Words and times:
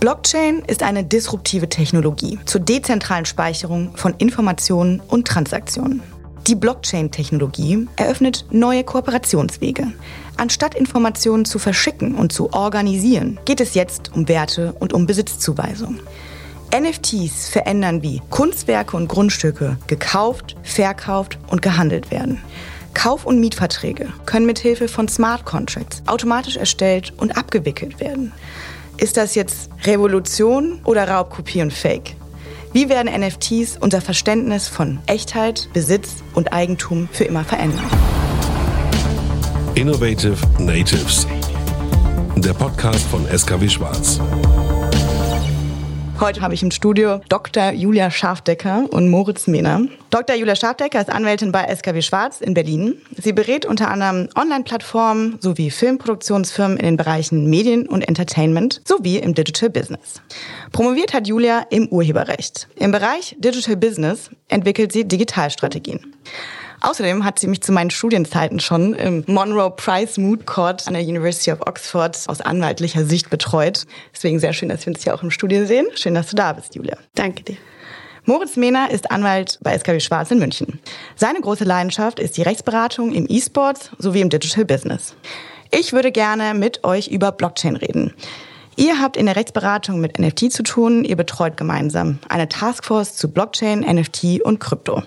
Blockchain 0.00 0.62
ist 0.66 0.82
eine 0.82 1.04
disruptive 1.04 1.68
Technologie 1.68 2.38
zur 2.44 2.60
dezentralen 2.60 3.24
Speicherung 3.24 3.96
von 3.96 4.14
Informationen 4.18 5.00
und 5.00 5.26
Transaktionen. 5.26 6.02
Die 6.46 6.54
Blockchain-Technologie 6.54 7.88
eröffnet 7.96 8.44
neue 8.50 8.84
Kooperationswege. 8.84 9.92
Anstatt 10.36 10.74
Informationen 10.74 11.46
zu 11.46 11.58
verschicken 11.58 12.14
und 12.16 12.32
zu 12.32 12.52
organisieren, 12.52 13.38
geht 13.46 13.60
es 13.60 13.74
jetzt 13.74 14.12
um 14.14 14.28
Werte 14.28 14.74
und 14.78 14.92
um 14.92 15.06
Besitzzuweisung. 15.06 16.00
NFTs 16.74 17.48
verändern, 17.48 18.02
wie 18.02 18.20
Kunstwerke 18.28 18.96
und 18.96 19.08
Grundstücke 19.08 19.78
gekauft, 19.86 20.56
verkauft 20.64 21.38
und 21.48 21.62
gehandelt 21.62 22.10
werden. 22.10 22.42
Kauf- 22.94 23.26
und 23.26 23.40
Mietverträge 23.40 24.12
können 24.26 24.46
mithilfe 24.46 24.88
von 24.88 25.08
Smart 25.08 25.44
Contracts 25.44 26.02
automatisch 26.06 26.56
erstellt 26.56 27.12
und 27.16 27.36
abgewickelt 27.36 28.00
werden. 28.00 28.32
Ist 28.96 29.16
das 29.16 29.34
jetzt 29.34 29.70
Revolution 29.84 30.80
oder 30.84 31.08
Raubkopie 31.08 31.62
und 31.62 31.72
Fake? 31.72 32.14
Wie 32.72 32.88
werden 32.88 33.12
NFTs 33.12 33.76
unser 33.80 34.00
Verständnis 34.00 34.68
von 34.68 35.00
Echtheit, 35.06 35.68
Besitz 35.72 36.22
und 36.34 36.52
Eigentum 36.52 37.08
für 37.12 37.24
immer 37.24 37.44
verändern? 37.44 37.84
Innovative 39.74 40.36
Natives. 40.58 41.26
Der 42.36 42.52
Podcast 42.52 43.04
von 43.08 43.26
SKW 43.26 43.68
Schwarz. 43.68 44.20
Heute 46.20 46.42
habe 46.42 46.54
ich 46.54 46.62
im 46.62 46.70
Studio 46.70 47.20
Dr. 47.28 47.72
Julia 47.72 48.08
Schafdecker 48.08 48.84
und 48.90 49.10
Moritz 49.10 49.48
Mehner. 49.48 49.82
Dr. 50.10 50.36
Julia 50.36 50.54
Schafdecker 50.54 51.00
ist 51.00 51.10
Anwältin 51.10 51.50
bei 51.50 51.66
SKW 51.74 52.02
Schwarz 52.02 52.40
in 52.40 52.54
Berlin. 52.54 52.94
Sie 53.16 53.32
berät 53.32 53.66
unter 53.66 53.90
anderem 53.90 54.28
Online-Plattformen 54.36 55.38
sowie 55.40 55.70
Filmproduktionsfirmen 55.70 56.78
in 56.78 56.84
den 56.84 56.96
Bereichen 56.96 57.50
Medien 57.50 57.88
und 57.88 58.02
Entertainment 58.02 58.80
sowie 58.84 59.18
im 59.18 59.34
Digital 59.34 59.70
Business. 59.70 60.22
Promoviert 60.70 61.14
hat 61.14 61.26
Julia 61.26 61.66
im 61.70 61.88
Urheberrecht. 61.88 62.68
Im 62.76 62.92
Bereich 62.92 63.34
Digital 63.40 63.76
Business 63.76 64.30
entwickelt 64.48 64.92
sie 64.92 65.06
Digitalstrategien. 65.06 66.14
Außerdem 66.84 67.24
hat 67.24 67.38
sie 67.38 67.46
mich 67.46 67.62
zu 67.62 67.72
meinen 67.72 67.88
Studienzeiten 67.88 68.60
schon 68.60 68.92
im 68.92 69.24
Monroe 69.26 69.70
Price 69.70 70.18
Moot 70.18 70.44
Court 70.44 70.86
an 70.86 70.92
der 70.92 71.02
University 71.02 71.50
of 71.50 71.62
Oxford 71.66 72.22
aus 72.26 72.42
anwaltlicher 72.42 73.06
Sicht 73.06 73.30
betreut. 73.30 73.86
Deswegen 74.12 74.38
sehr 74.38 74.52
schön, 74.52 74.68
dass 74.68 74.84
wir 74.84 74.92
uns 74.92 75.02
hier 75.02 75.14
auch 75.14 75.22
im 75.22 75.30
Studio 75.30 75.64
sehen. 75.64 75.86
Schön, 75.94 76.14
dass 76.14 76.28
du 76.28 76.36
da 76.36 76.52
bist, 76.52 76.74
Julia. 76.74 76.98
Danke 77.14 77.42
dir. 77.42 77.56
Moritz 78.26 78.56
Mehner 78.56 78.90
ist 78.90 79.10
Anwalt 79.10 79.58
bei 79.62 79.78
SKW 79.78 79.98
Schwarz 79.98 80.30
in 80.30 80.38
München. 80.38 80.78
Seine 81.16 81.40
große 81.40 81.64
Leidenschaft 81.64 82.20
ist 82.20 82.36
die 82.36 82.42
Rechtsberatung 82.42 83.12
im 83.12 83.24
E-Sports 83.30 83.90
sowie 83.96 84.20
im 84.20 84.28
Digital 84.28 84.66
Business. 84.66 85.14
Ich 85.70 85.94
würde 85.94 86.12
gerne 86.12 86.52
mit 86.52 86.84
euch 86.84 87.08
über 87.08 87.32
Blockchain 87.32 87.76
reden. 87.76 88.12
Ihr 88.76 89.00
habt 89.00 89.16
in 89.16 89.26
der 89.26 89.36
Rechtsberatung 89.36 90.00
mit 90.00 90.18
NFT 90.18 90.52
zu 90.52 90.62
tun. 90.64 91.04
Ihr 91.04 91.16
betreut 91.16 91.56
gemeinsam 91.56 92.18
eine 92.28 92.48
Taskforce 92.48 93.14
zu 93.14 93.30
Blockchain, 93.30 93.80
NFT 93.80 94.42
und 94.44 94.58
Krypto. 94.58 95.02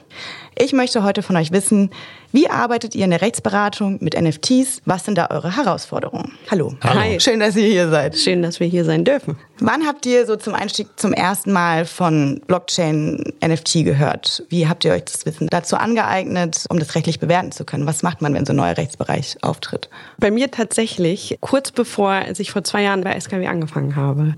Ich 0.60 0.74
möchte 0.74 1.04
heute 1.04 1.22
von 1.22 1.38
euch 1.38 1.52
wissen, 1.52 1.92
wie 2.32 2.50
arbeitet 2.50 2.96
ihr 2.96 3.06
in 3.06 3.12
der 3.12 3.22
Rechtsberatung 3.22 4.00
mit 4.02 4.20
NFTs? 4.20 4.82
Was 4.86 5.06
sind 5.06 5.16
da 5.16 5.28
eure 5.30 5.56
Herausforderungen? 5.56 6.34
Hallo. 6.50 6.74
Hallo. 6.84 7.00
Hi. 7.00 7.20
Schön, 7.20 7.40
dass 7.40 7.56
ihr 7.56 7.68
hier 7.68 7.90
seid. 7.90 8.18
Schön, 8.18 8.42
dass 8.42 8.60
wir 8.60 8.66
hier 8.66 8.84
sein 8.84 9.06
dürfen. 9.06 9.38
Wann 9.60 9.86
habt 9.86 10.06
ihr 10.08 10.26
so 10.26 10.36
zum 10.36 10.56
Einstieg 10.56 10.88
zum 10.96 11.14
ersten 11.14 11.52
Mal 11.52 11.86
von 11.86 12.42
Blockchain 12.48 13.24
NFT 13.46 13.86
gehört? 13.86 14.44
Wie 14.50 14.68
habt 14.68 14.84
ihr 14.84 14.94
euch 14.94 15.06
das 15.06 15.28
Wissen 15.28 15.48
dazu 15.48 15.76
angeeignet, 15.76 16.66
um 16.70 16.80
das 16.80 16.96
rechtlich 16.96 17.20
bewerten 17.20 17.52
zu 17.52 17.64
können? 17.64 17.86
Was 17.86 18.02
macht 18.02 18.24
man, 18.24 18.34
wenn 18.34 18.46
so 18.46 18.54
ein 18.54 18.58
neuer 18.58 18.78
Rechtsbereich 18.78 19.38
auftritt? 19.44 19.90
Bei 20.18 20.32
mir 20.32 20.50
tatsächlich 20.50 21.38
kurz 21.40 21.72
bevor 21.72 22.10
als 22.10 22.40
ich 22.40 22.50
vor 22.50 22.64
zwei 22.64 22.82
Jahren 22.82 23.02
bei 23.02 23.20
SKW 23.20 23.46
angefangen 23.46 23.96
habe. 23.96 24.34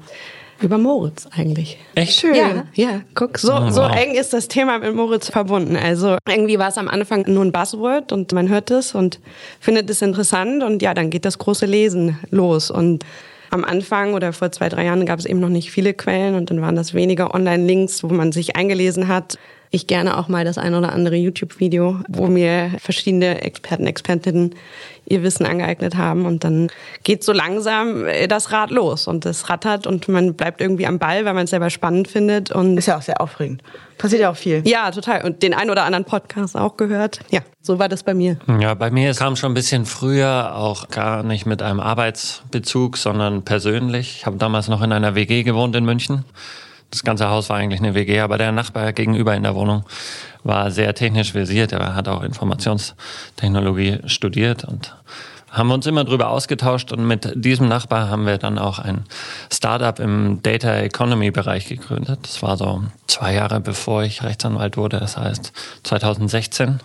Über 0.61 0.77
Moritz 0.77 1.27
eigentlich. 1.31 1.77
Echt? 1.95 2.19
Schön. 2.19 2.35
Ja, 2.35 2.65
ja 2.73 3.01
guck, 3.15 3.37
so, 3.37 3.53
oh, 3.53 3.61
wow. 3.61 3.71
so 3.71 3.81
eng 3.83 4.13
ist 4.13 4.33
das 4.33 4.47
Thema 4.47 4.79
mit 4.79 4.93
Moritz 4.93 5.29
verbunden. 5.29 5.77
Also 5.77 6.17
irgendwie 6.27 6.59
war 6.59 6.67
es 6.67 6.77
am 6.77 6.87
Anfang 6.87 7.23
nur 7.27 7.45
ein 7.45 7.51
Buzzword 7.51 8.11
und 8.11 8.33
man 8.33 8.49
hört 8.49 8.69
es 8.71 8.93
und 8.93 9.19
findet 9.59 9.89
es 9.89 10.01
interessant 10.01 10.63
und 10.63 10.81
ja, 10.81 10.93
dann 10.93 11.09
geht 11.09 11.25
das 11.25 11.37
große 11.37 11.65
Lesen 11.65 12.19
los 12.29 12.71
und 12.71 13.05
am 13.51 13.63
Anfang 13.63 14.13
oder 14.13 14.33
vor 14.33 14.51
zwei, 14.51 14.69
drei 14.69 14.85
Jahren 14.85 15.05
gab 15.05 15.19
es 15.19 15.25
eben 15.25 15.39
noch 15.39 15.49
nicht 15.49 15.71
viele 15.71 15.93
Quellen 15.93 16.35
und 16.35 16.49
dann 16.51 16.61
waren 16.61 16.75
das 16.75 16.93
weniger 16.93 17.33
Online-Links, 17.33 18.03
wo 18.03 18.07
man 18.07 18.31
sich 18.31 18.55
eingelesen 18.55 19.07
hat. 19.07 19.37
Ich 19.71 19.85
gerne 19.85 20.17
auch 20.17 20.27
mal 20.27 20.45
das 20.45 20.57
ein 20.57 20.73
oder 20.73 20.91
andere 20.93 21.15
YouTube-Video, 21.15 21.99
wo 22.07 22.25
mir 22.25 22.71
verschiedene 22.79 23.41
Experten, 23.43 23.85
Expertinnen 23.85 24.55
ihr 25.05 25.21
Wissen 25.21 25.45
angeeignet 25.45 25.95
haben. 25.95 26.25
Und 26.25 26.43
dann 26.43 26.71
geht 27.03 27.23
so 27.23 27.33
langsam 27.33 28.05
äh, 28.05 28.27
das 28.27 28.51
Rad 28.51 28.71
los 28.71 29.07
und 29.07 29.25
es 29.25 29.49
rattert 29.49 29.85
und 29.85 30.07
man 30.07 30.33
bleibt 30.35 30.61
irgendwie 30.61 30.87
am 30.87 30.97
Ball, 30.97 31.25
weil 31.25 31.33
man 31.33 31.43
es 31.43 31.49
selber 31.51 31.69
spannend 31.69 32.07
findet. 32.07 32.51
Und 32.51 32.77
ist 32.77 32.87
ja 32.87 32.97
auch 32.97 33.01
sehr 33.01 33.21
aufregend. 33.21 33.61
Passiert 33.99 34.21
ja 34.21 34.31
auch 34.31 34.35
viel. 34.35 34.63
Ja, 34.65 34.89
total. 34.91 35.23
Und 35.23 35.43
den 35.43 35.53
ein 35.53 35.69
oder 35.69 35.83
anderen 35.83 36.05
Podcast 36.05 36.55
auch 36.55 36.77
gehört. 36.77 37.19
Ja, 37.29 37.41
so 37.61 37.77
war 37.77 37.89
das 37.89 38.03
bei 38.03 38.13
mir. 38.13 38.37
Ja, 38.59 38.73
bei 38.73 38.89
mir 38.89 39.13
kam 39.13 39.35
schon 39.35 39.51
ein 39.51 39.55
bisschen 39.55 39.85
früher, 39.85 40.55
auch 40.55 40.89
gar 40.89 41.21
nicht 41.21 41.45
mit 41.45 41.61
einem 41.61 41.79
Arbeitsbezug, 41.79 42.97
sondern 42.97 43.43
persönlich. 43.43 44.17
Ich 44.17 44.25
habe 44.25 44.37
damals 44.37 44.67
noch 44.67 44.81
in 44.81 44.91
einer 44.93 45.15
WG 45.15 45.43
gewohnt 45.43 45.75
in 45.75 45.85
München. 45.85 46.23
Das 46.91 47.03
ganze 47.03 47.29
Haus 47.29 47.49
war 47.49 47.57
eigentlich 47.57 47.81
eine 47.81 47.93
WG, 47.93 48.19
aber 48.19 48.37
der 48.37 48.51
Nachbar 48.51 48.93
gegenüber 48.93 49.35
in 49.35 49.43
der 49.43 49.55
Wohnung 49.55 49.83
war 50.43 50.71
sehr 50.71 50.93
technisch 50.95 51.33
versiert. 51.33 51.71
Er 51.71 51.95
hat 51.95 52.07
auch 52.07 52.23
Informationstechnologie 52.23 53.99
studiert 54.05 54.63
und 54.63 54.95
haben 55.51 55.71
uns 55.71 55.85
immer 55.87 56.03
drüber 56.03 56.29
ausgetauscht 56.29 56.91
und 56.91 57.05
mit 57.07 57.31
diesem 57.35 57.67
Nachbar 57.67 58.09
haben 58.09 58.25
wir 58.25 58.37
dann 58.37 58.59
auch 58.59 58.79
ein 58.79 59.05
Startup 59.51 59.99
im 59.99 60.41
Data 60.43 60.75
Economy 60.77 61.31
Bereich 61.31 61.67
gegründet. 61.67 62.19
Das 62.23 62.41
war 62.41 62.57
so 62.57 62.83
zwei 63.07 63.33
Jahre 63.33 63.59
bevor 63.59 64.03
ich 64.03 64.23
Rechtsanwalt 64.23 64.77
wurde, 64.77 64.99
das 64.99 65.17
heißt 65.17 65.51
2016. 65.83 66.79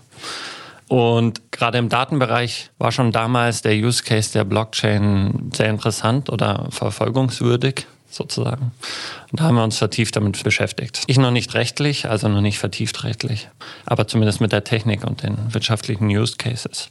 Und 0.88 1.50
gerade 1.50 1.78
im 1.78 1.88
Datenbereich 1.88 2.70
war 2.78 2.92
schon 2.92 3.10
damals 3.10 3.62
der 3.62 3.72
Use 3.72 4.02
Case 4.02 4.32
der 4.32 4.44
Blockchain 4.44 5.50
sehr 5.54 5.70
interessant 5.70 6.30
oder 6.30 6.66
verfolgungswürdig 6.70 7.86
sozusagen. 8.14 8.72
Und 9.30 9.40
da 9.40 9.44
haben 9.44 9.56
wir 9.56 9.64
uns 9.64 9.78
vertieft 9.78 10.16
damit 10.16 10.42
beschäftigt. 10.42 11.02
Ich 11.06 11.18
noch 11.18 11.30
nicht 11.30 11.54
rechtlich, 11.54 12.08
also 12.08 12.28
noch 12.28 12.40
nicht 12.40 12.58
vertieft 12.58 13.04
rechtlich, 13.04 13.48
aber 13.86 14.06
zumindest 14.06 14.40
mit 14.40 14.52
der 14.52 14.64
Technik 14.64 15.04
und 15.04 15.22
den 15.22 15.52
wirtschaftlichen 15.52 16.06
Use 16.08 16.36
Cases. 16.36 16.90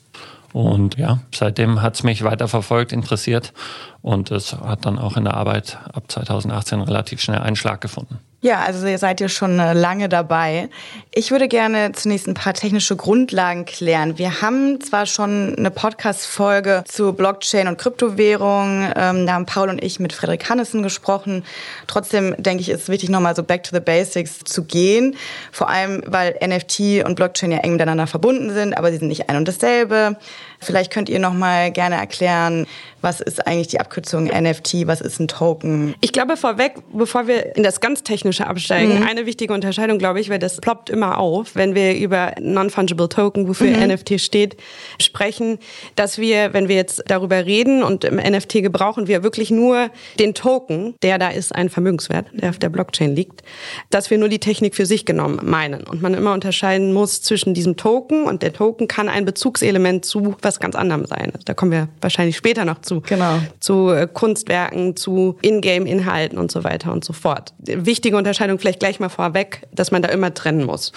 Und 0.53 0.97
ja, 0.97 1.19
seitdem 1.33 1.81
hat 1.81 1.95
es 1.95 2.03
mich 2.03 2.23
weiter 2.23 2.47
verfolgt, 2.47 2.91
interessiert 2.91 3.53
und 4.01 4.29
es 4.29 4.53
hat 4.53 4.85
dann 4.85 4.99
auch 4.99 5.17
in 5.17 5.23
der 5.23 5.33
Arbeit 5.33 5.79
ab 5.91 6.03
2018 6.07 6.81
relativ 6.81 7.21
schnell 7.21 7.39
Einschlag 7.39 7.81
gefunden. 7.81 8.19
Ja, 8.43 8.59
also 8.59 8.85
ihr 8.85 8.97
seid 8.97 9.21
ja 9.21 9.29
schon 9.29 9.57
äh, 9.57 9.71
lange 9.71 10.09
dabei. 10.09 10.67
Ich 11.13 11.31
würde 11.31 11.47
gerne 11.47 11.93
zunächst 11.93 12.27
ein 12.27 12.33
paar 12.33 12.53
technische 12.53 12.97
Grundlagen 12.97 13.63
klären. 13.63 14.17
Wir 14.17 14.41
haben 14.41 14.81
zwar 14.81 15.05
schon 15.05 15.55
eine 15.57 15.71
Podcast-Folge 15.71 16.83
zu 16.85 17.13
Blockchain 17.13 17.69
und 17.69 17.77
Kryptowährung. 17.77 18.91
Ähm, 18.97 19.25
da 19.25 19.35
haben 19.35 19.45
Paul 19.45 19.69
und 19.69 19.81
ich 19.81 20.01
mit 20.01 20.11
Frederik 20.11 20.49
Hannessen 20.49 20.83
gesprochen. 20.83 21.45
Trotzdem 21.87 22.35
denke 22.37 22.63
ich, 22.63 22.67
ist 22.67 22.89
wichtig, 22.89 23.07
nochmal 23.07 23.33
so 23.33 23.43
back 23.43 23.63
to 23.63 23.73
the 23.73 23.79
basics 23.79 24.39
zu 24.39 24.65
gehen. 24.65 25.15
Vor 25.53 25.69
allem, 25.69 26.03
weil 26.05 26.37
NFT 26.45 27.05
und 27.05 27.15
Blockchain 27.15 27.53
ja 27.53 27.59
eng 27.59 27.71
miteinander 27.71 28.07
verbunden 28.07 28.53
sind, 28.53 28.73
aber 28.77 28.91
sie 28.91 28.97
sind 28.97 29.07
nicht 29.07 29.29
ein 29.29 29.37
und 29.37 29.47
dasselbe. 29.47 30.17
Vielleicht 30.63 30.91
könnt 30.91 31.09
ihr 31.09 31.19
nochmal 31.19 31.71
gerne 31.71 31.95
erklären, 31.95 32.65
was 33.03 33.19
ist 33.19 33.45
eigentlich 33.45 33.67
die 33.67 33.79
Abkürzung 33.79 34.25
NFT, 34.25 34.87
was 34.87 35.01
ist 35.01 35.19
ein 35.19 35.27
Token? 35.27 35.93
Ich 35.99 36.13
glaube 36.13 36.37
vorweg, 36.37 36.75
bevor 36.93 37.27
wir 37.27 37.55
in 37.55 37.63
das 37.63 37.81
ganz 37.81 38.03
Technische 38.03 38.47
absteigen, 38.47 38.99
mhm. 38.99 39.05
eine 39.05 39.25
wichtige 39.25 39.53
Unterscheidung, 39.53 39.99
glaube 39.99 40.21
ich, 40.21 40.29
weil 40.29 40.39
das 40.39 40.61
ploppt 40.61 40.89
immer 40.89 41.17
auf, 41.17 41.55
wenn 41.55 41.75
wir 41.75 41.95
über 41.97 42.33
Non-Fungible 42.39 43.09
Token, 43.09 43.47
wofür 43.47 43.67
mhm. 43.67 43.93
NFT 43.93 44.21
steht, 44.21 44.55
sprechen, 45.01 45.59
dass 45.95 46.17
wir, 46.17 46.53
wenn 46.53 46.69
wir 46.69 46.77
jetzt 46.77 47.03
darüber 47.07 47.45
reden 47.45 47.83
und 47.83 48.05
im 48.05 48.15
NFT 48.15 48.63
gebrauchen 48.63 49.07
wir 49.07 49.21
wirklich 49.21 49.51
nur 49.51 49.89
den 50.17 50.33
Token, 50.33 50.95
der 51.03 51.17
da 51.17 51.29
ist 51.29 51.53
ein 51.53 51.69
Vermögenswert, 51.69 52.27
der 52.31 52.51
auf 52.51 52.57
der 52.57 52.69
Blockchain 52.69 53.15
liegt, 53.15 53.43
dass 53.89 54.09
wir 54.09 54.17
nur 54.17 54.29
die 54.29 54.39
Technik 54.39 54.75
für 54.75 54.85
sich 54.85 55.05
genommen 55.05 55.41
meinen 55.43 55.83
und 55.83 56.01
man 56.01 56.13
immer 56.13 56.33
unterscheiden 56.33 56.93
muss 56.93 57.21
zwischen 57.21 57.53
diesem 57.53 57.75
Token 57.75 58.23
und 58.23 58.41
der 58.41 58.53
Token 58.53 58.87
kann 58.87 59.09
ein 59.09 59.25
Bezugselement 59.25 60.05
zu 60.05 60.35
was 60.41 60.52
ganz 60.59 60.75
anderem 60.75 61.05
sein. 61.05 61.33
Da 61.45 61.53
kommen 61.53 61.71
wir 61.71 61.89
wahrscheinlich 62.01 62.37
später 62.37 62.63
noch 62.63 62.81
zu 62.81 62.93
zu, 62.93 63.01
genau. 63.01 63.39
zu 63.59 63.89
äh, 63.89 64.07
Kunstwerken, 64.11 64.95
zu 64.95 65.37
Ingame-Inhalten 65.41 66.37
und 66.37 66.51
so 66.51 66.63
weiter 66.63 66.91
und 66.91 67.03
so 67.03 67.13
fort. 67.13 67.53
Wichtige 67.59 68.17
Unterscheidung 68.17 68.59
vielleicht 68.59 68.79
gleich 68.79 68.99
mal 68.99 69.09
vorweg, 69.09 69.67
dass 69.71 69.91
man 69.91 70.01
da 70.01 70.09
immer 70.09 70.33
trennen 70.33 70.65
muss. 70.65 70.91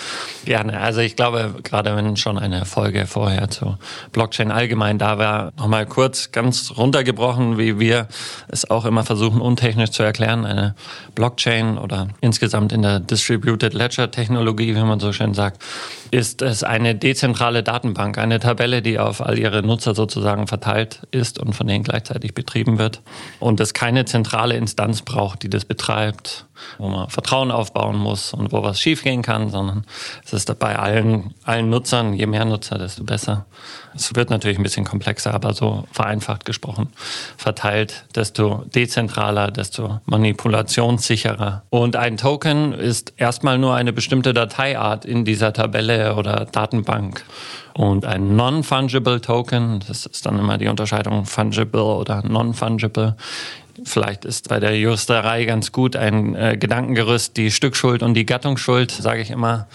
Gerne. 0.44 0.80
Also 0.80 1.00
ich 1.00 1.16
glaube, 1.16 1.54
gerade 1.62 1.94
wenn 1.96 2.16
schon 2.16 2.38
eine 2.38 2.64
Folge 2.64 3.06
vorher 3.06 3.48
zu 3.50 3.76
Blockchain 4.12 4.50
allgemein 4.50 4.98
da 4.98 5.18
war, 5.18 5.52
nochmal 5.56 5.86
kurz 5.86 6.32
ganz 6.32 6.72
runtergebrochen, 6.76 7.58
wie 7.58 7.78
wir 7.78 8.08
es 8.48 8.68
auch 8.70 8.84
immer 8.84 9.04
versuchen, 9.04 9.40
untechnisch 9.40 9.90
zu 9.90 10.02
erklären. 10.02 10.44
Eine 10.44 10.74
Blockchain 11.14 11.78
oder 11.78 12.08
insgesamt 12.20 12.72
in 12.72 12.82
der 12.82 13.00
Distributed 13.00 13.74
Ledger 13.74 14.10
Technologie, 14.10 14.74
wie 14.74 14.80
man 14.80 15.00
so 15.00 15.12
schön 15.12 15.34
sagt, 15.34 15.62
ist 16.10 16.42
es 16.42 16.62
eine 16.62 16.94
dezentrale 16.94 17.62
Datenbank, 17.62 18.18
eine 18.18 18.38
Tabelle, 18.38 18.82
die 18.82 18.98
auf 18.98 19.24
all 19.24 19.38
ihre 19.46 19.62
Nutzer 19.62 19.94
sozusagen 19.94 20.46
verteilt 20.46 21.06
ist 21.12 21.38
und 21.38 21.54
von 21.54 21.66
denen 21.66 21.84
gleichzeitig 21.84 22.34
betrieben 22.34 22.78
wird. 22.78 23.00
Und 23.38 23.60
es 23.60 23.74
keine 23.74 24.04
zentrale 24.04 24.56
Instanz 24.56 25.02
braucht, 25.02 25.42
die 25.42 25.50
das 25.50 25.64
betreibt, 25.64 26.46
wo 26.78 26.88
man 26.88 27.08
Vertrauen 27.08 27.50
aufbauen 27.50 27.96
muss 27.96 28.32
und 28.32 28.52
wo 28.52 28.62
was 28.62 28.80
schiefgehen 28.80 29.22
kann, 29.22 29.50
sondern 29.50 29.84
es 30.24 30.32
ist 30.32 30.58
bei 30.58 30.76
allen, 30.76 31.34
allen 31.44 31.70
Nutzern, 31.70 32.14
je 32.14 32.26
mehr 32.26 32.44
Nutzer, 32.44 32.78
desto 32.78 33.04
besser. 33.04 33.46
Es 33.94 34.14
wird 34.14 34.30
natürlich 34.30 34.58
ein 34.58 34.62
bisschen 34.62 34.84
komplexer, 34.84 35.32
aber 35.32 35.54
so 35.54 35.86
vereinfacht 35.92 36.44
gesprochen, 36.44 36.88
verteilt, 37.36 38.04
desto 38.14 38.64
dezentraler, 38.74 39.50
desto 39.50 40.00
manipulationssicherer. 40.06 41.62
Und 41.70 41.96
ein 41.96 42.16
Token 42.16 42.72
ist 42.72 43.14
erstmal 43.16 43.58
nur 43.58 43.74
eine 43.74 43.92
bestimmte 43.92 44.34
Dateiart 44.34 45.04
in 45.04 45.24
dieser 45.24 45.52
Tabelle 45.52 46.16
oder 46.16 46.46
Datenbank. 46.46 47.24
Und 47.76 48.06
ein 48.06 48.36
Non-Fungible 48.36 49.20
Token, 49.20 49.80
das 49.86 50.06
ist 50.06 50.24
dann 50.24 50.38
immer 50.38 50.56
die 50.56 50.68
Unterscheidung 50.68 51.26
fungible 51.26 51.82
oder 51.82 52.22
non-fungible, 52.26 53.16
Vielleicht 53.84 54.24
ist 54.24 54.48
bei 54.48 54.58
der 54.58 54.78
Juristerei 54.78 55.44
ganz 55.44 55.70
gut 55.70 55.96
ein 55.96 56.34
äh, 56.34 56.56
Gedankengerüst 56.56 57.36
die 57.36 57.50
Stückschuld 57.50 58.02
und 58.02 58.14
die 58.14 58.24
Gattungsschuld, 58.24 58.90
sage 58.90 59.20
ich 59.20 59.30
immer. 59.30 59.66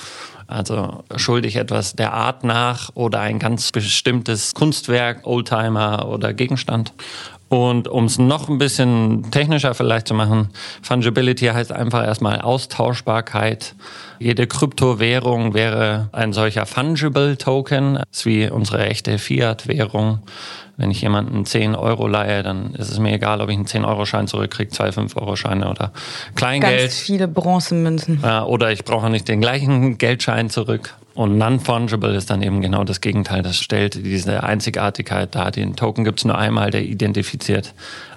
Also 0.48 1.04
schuldig 1.16 1.56
etwas 1.56 1.94
der 1.96 2.14
Art 2.14 2.44
nach 2.44 2.90
oder 2.96 3.22
ein 3.22 3.40
ganz 3.40 3.72
bestimmtes 3.72 4.54
Kunstwerk, 4.54 5.26
Oldtimer 5.26 6.08
oder 6.08 6.34
Gegenstand. 6.34 6.94
Und 7.52 7.90
um 7.90 8.06
es 8.06 8.18
noch 8.18 8.48
ein 8.48 8.60
bisschen 8.60 9.30
technischer 9.30 9.74
vielleicht 9.74 10.08
zu 10.08 10.14
machen, 10.14 10.48
Fungibility 10.82 11.48
heißt 11.48 11.74
einfach 11.74 12.02
erstmal 12.02 12.40
Austauschbarkeit. 12.40 13.76
Jede 14.20 14.48
Kryptowährung 14.48 15.54
wäre 15.54 16.08
ein 16.14 16.32
solcher 16.32 16.66
Fungible 16.66 17.38
Token, 17.38 17.96
das 17.96 18.06
ist 18.12 18.26
wie 18.26 18.50
unsere 18.50 18.86
echte 18.86 19.18
Fiat-Währung. 19.18 20.20
Wenn 20.78 20.92
ich 20.92 21.02
jemanden 21.02 21.46
10 21.46 21.76
Euro 21.76 22.08
leihe, 22.08 22.42
dann 22.42 22.74
ist 22.76 22.90
es 22.90 23.00
mir 23.00 23.12
egal, 23.12 23.42
ob 23.42 23.50
ich 23.50 23.58
einen 23.58 23.66
10-Euro-Schein 23.66 24.28
zurückkriege, 24.28 24.72
zwei 24.72 24.88
5-Euro-Scheine 24.88 25.70
oder 25.70 25.92
Kleingeld. 26.36 26.80
Ganz 26.80 27.00
viele 27.00 27.28
Bronzemünzen. 27.28 28.24
Oder 28.24 28.72
ich 28.72 28.86
brauche 28.86 29.10
nicht 29.10 29.28
den 29.28 29.42
gleichen 29.42 29.98
Geldschein 29.98 30.50
zurück. 30.50 30.96
Und 31.14 31.38
non-fungible 31.38 32.16
ist 32.16 32.30
dann 32.30 32.42
eben 32.42 32.62
genau 32.62 32.84
das 32.84 33.02
Gegenteil. 33.02 33.42
Das 33.42 33.58
stellt 33.58 33.96
diese 33.96 34.44
Einzigartigkeit 34.44 35.36
dar. 35.36 35.52
Den 35.52 35.76
Token 35.76 36.04
gibt 36.04 36.20
es 36.20 36.26
nur 36.26 36.38
einmal, 36.38 36.72
der 36.72 36.84
identifiziert 36.84 37.74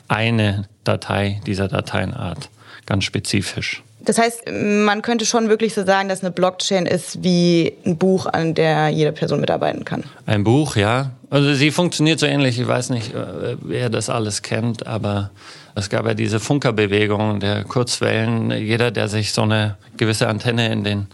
eine 0.06 0.69
Datei 0.85 1.41
dieser 1.46 1.69
Dateienart 1.69 2.50
ganz 2.87 3.05
spezifisch. 3.05 3.82
Das 4.05 4.19
heißt, 4.19 4.51
man 4.51 5.03
könnte 5.03 5.25
schon 5.27 5.49
wirklich 5.49 5.75
so 5.75 5.85
sagen, 5.85 6.09
dass 6.09 6.23
eine 6.23 6.31
Blockchain 6.31 6.87
ist 6.87 7.23
wie 7.23 7.73
ein 7.87 7.97
Buch, 7.97 8.27
an 8.27 8.55
der 8.55 8.89
jede 8.89 9.12
Person 9.12 9.41
mitarbeiten 9.41 9.85
kann. 9.85 10.05
Ein 10.27 10.45
Buch, 10.45 10.77
ja. 10.77 11.12
Also 11.31 11.55
sie 11.55 11.71
funktioniert 11.71 12.21
so 12.21 12.27
ähnlich. 12.27 12.61
Ich 12.61 12.69
weiß 12.69 12.91
nicht, 12.91 13.15
äh, 13.15 13.56
wer 13.61 13.91
das 13.91 14.11
alles 14.11 14.43
kennt, 14.43 14.87
aber 14.87 15.31
es 15.75 15.91
gab 15.91 16.06
ja 16.06 16.15
diese 16.15 16.39
Funkerbewegung 16.39 17.41
der 17.41 17.65
Kurzwellen. 17.65 18.51
Jeder, 18.51 18.91
der 18.91 19.09
sich 19.09 19.33
so 19.33 19.43
eine 19.43 19.77
gewisse 19.97 20.29
Antenne 20.29 20.71
in 20.73 20.85
den 20.85 21.06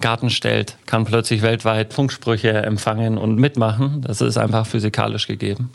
Garten 0.00 0.30
stellt, 0.30 0.76
kann 0.86 1.04
plötzlich 1.04 1.42
weltweit 1.42 1.92
Funksprüche 1.92 2.52
empfangen 2.52 3.18
und 3.18 3.36
mitmachen. 3.36 4.02
Das 4.06 4.20
ist 4.20 4.38
einfach 4.38 4.66
physikalisch 4.66 5.26
gegeben. 5.26 5.70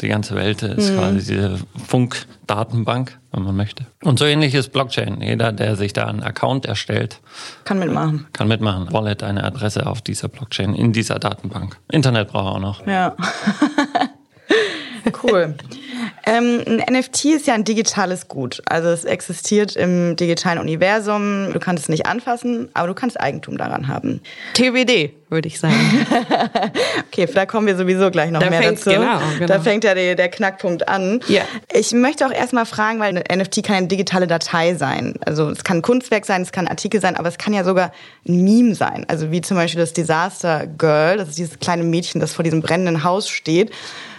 Die 0.00 0.08
ganze 0.08 0.34
Welt 0.34 0.62
ist 0.62 0.90
mhm. 0.90 0.96
quasi 0.96 1.18
diese 1.18 1.58
Funkdatenbank, 1.86 3.18
wenn 3.30 3.44
man 3.44 3.56
möchte. 3.56 3.86
Und 4.02 4.18
so 4.18 4.24
ähnlich 4.24 4.54
ist 4.54 4.72
Blockchain. 4.72 5.20
Jeder, 5.20 5.52
der 5.52 5.76
sich 5.76 5.92
da 5.92 6.06
einen 6.06 6.22
Account 6.22 6.66
erstellt, 6.66 7.20
kann 7.64 7.78
mitmachen. 7.78 8.26
Kann 8.32 8.48
mitmachen. 8.48 8.92
Wallet, 8.92 9.22
eine 9.22 9.44
Adresse 9.44 9.86
auf 9.86 10.02
dieser 10.02 10.28
Blockchain, 10.28 10.74
in 10.74 10.92
dieser 10.92 11.18
Datenbank. 11.18 11.78
Internet 11.90 12.28
braucht 12.28 12.46
er 12.46 12.52
auch 12.52 12.58
noch. 12.58 12.86
Ja. 12.86 13.16
cool. 15.22 15.54
Ähm, 16.24 16.62
ein 16.66 16.94
NFT 16.98 17.24
ist 17.26 17.46
ja 17.46 17.54
ein 17.54 17.64
digitales 17.64 18.28
Gut. 18.28 18.62
Also 18.66 18.88
es 18.88 19.04
existiert 19.04 19.74
im 19.76 20.16
digitalen 20.16 20.58
Universum. 20.58 21.52
Du 21.52 21.58
kannst 21.58 21.84
es 21.84 21.88
nicht 21.88 22.06
anfassen, 22.06 22.68
aber 22.74 22.88
du 22.88 22.94
kannst 22.94 23.20
Eigentum 23.20 23.58
daran 23.58 23.88
haben. 23.88 24.20
TBD, 24.54 25.14
würde 25.30 25.48
ich 25.48 25.58
sagen. 25.58 25.74
okay, 27.08 27.26
vielleicht 27.26 27.48
kommen 27.48 27.66
wir 27.66 27.76
sowieso 27.76 28.10
gleich 28.10 28.30
noch 28.30 28.40
da 28.40 28.50
mehr 28.50 28.62
dazu. 28.62 28.90
Genau, 28.90 29.18
genau. 29.38 29.46
Da 29.46 29.60
fängt 29.60 29.82
ja 29.82 29.94
der, 29.94 30.14
der 30.14 30.28
Knackpunkt 30.28 30.88
an. 30.88 31.20
Ja. 31.26 31.42
Ich 31.72 31.92
möchte 31.92 32.24
auch 32.26 32.32
erstmal 32.32 32.66
fragen, 32.66 33.00
weil 33.00 33.16
ein 33.16 33.38
NFT 33.38 33.64
kann 33.64 33.76
eine 33.76 33.88
digitale 33.88 34.28
Datei 34.28 34.74
sein. 34.74 35.14
Also 35.26 35.50
es 35.50 35.64
kann 35.64 35.78
ein 35.78 35.82
Kunstwerk 35.82 36.24
sein, 36.24 36.42
es 36.42 36.52
kann 36.52 36.66
ein 36.66 36.70
Artikel 36.70 37.00
sein, 37.00 37.16
aber 37.16 37.28
es 37.28 37.38
kann 37.38 37.52
ja 37.52 37.64
sogar 37.64 37.92
ein 38.28 38.44
Meme 38.44 38.74
sein. 38.76 39.04
Also 39.08 39.32
wie 39.32 39.40
zum 39.40 39.56
Beispiel 39.56 39.80
das 39.80 39.92
Disaster 39.92 40.66
Girl, 40.66 41.16
das 41.16 41.30
ist 41.30 41.38
dieses 41.38 41.58
kleine 41.58 41.82
Mädchen, 41.82 42.20
das 42.20 42.32
vor 42.32 42.44
diesem 42.44 42.60
brennenden 42.60 43.02
Haus 43.02 43.28
steht. 43.28 43.72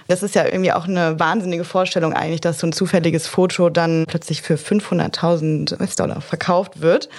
Das 0.08 0.24
ist 0.24 0.36
ja 0.36 0.46
irgendwie 0.46 0.72
auch 0.72 0.88
eine 0.88 1.20
wahnsinnige 1.20 1.64
Vorstellung 1.64 2.14
eigentlich, 2.14 2.42
dass 2.42 2.60
so 2.60 2.68
ein 2.68 2.74
zufälliges 2.74 3.28
Foto 3.28 3.70
dann 3.70 4.06
plötzlich 4.08 4.42
für 4.42 4.56
500.000 4.56 5.80
US-Dollar 5.80 6.22
verkauft 6.22 6.82
wird. 6.82 7.10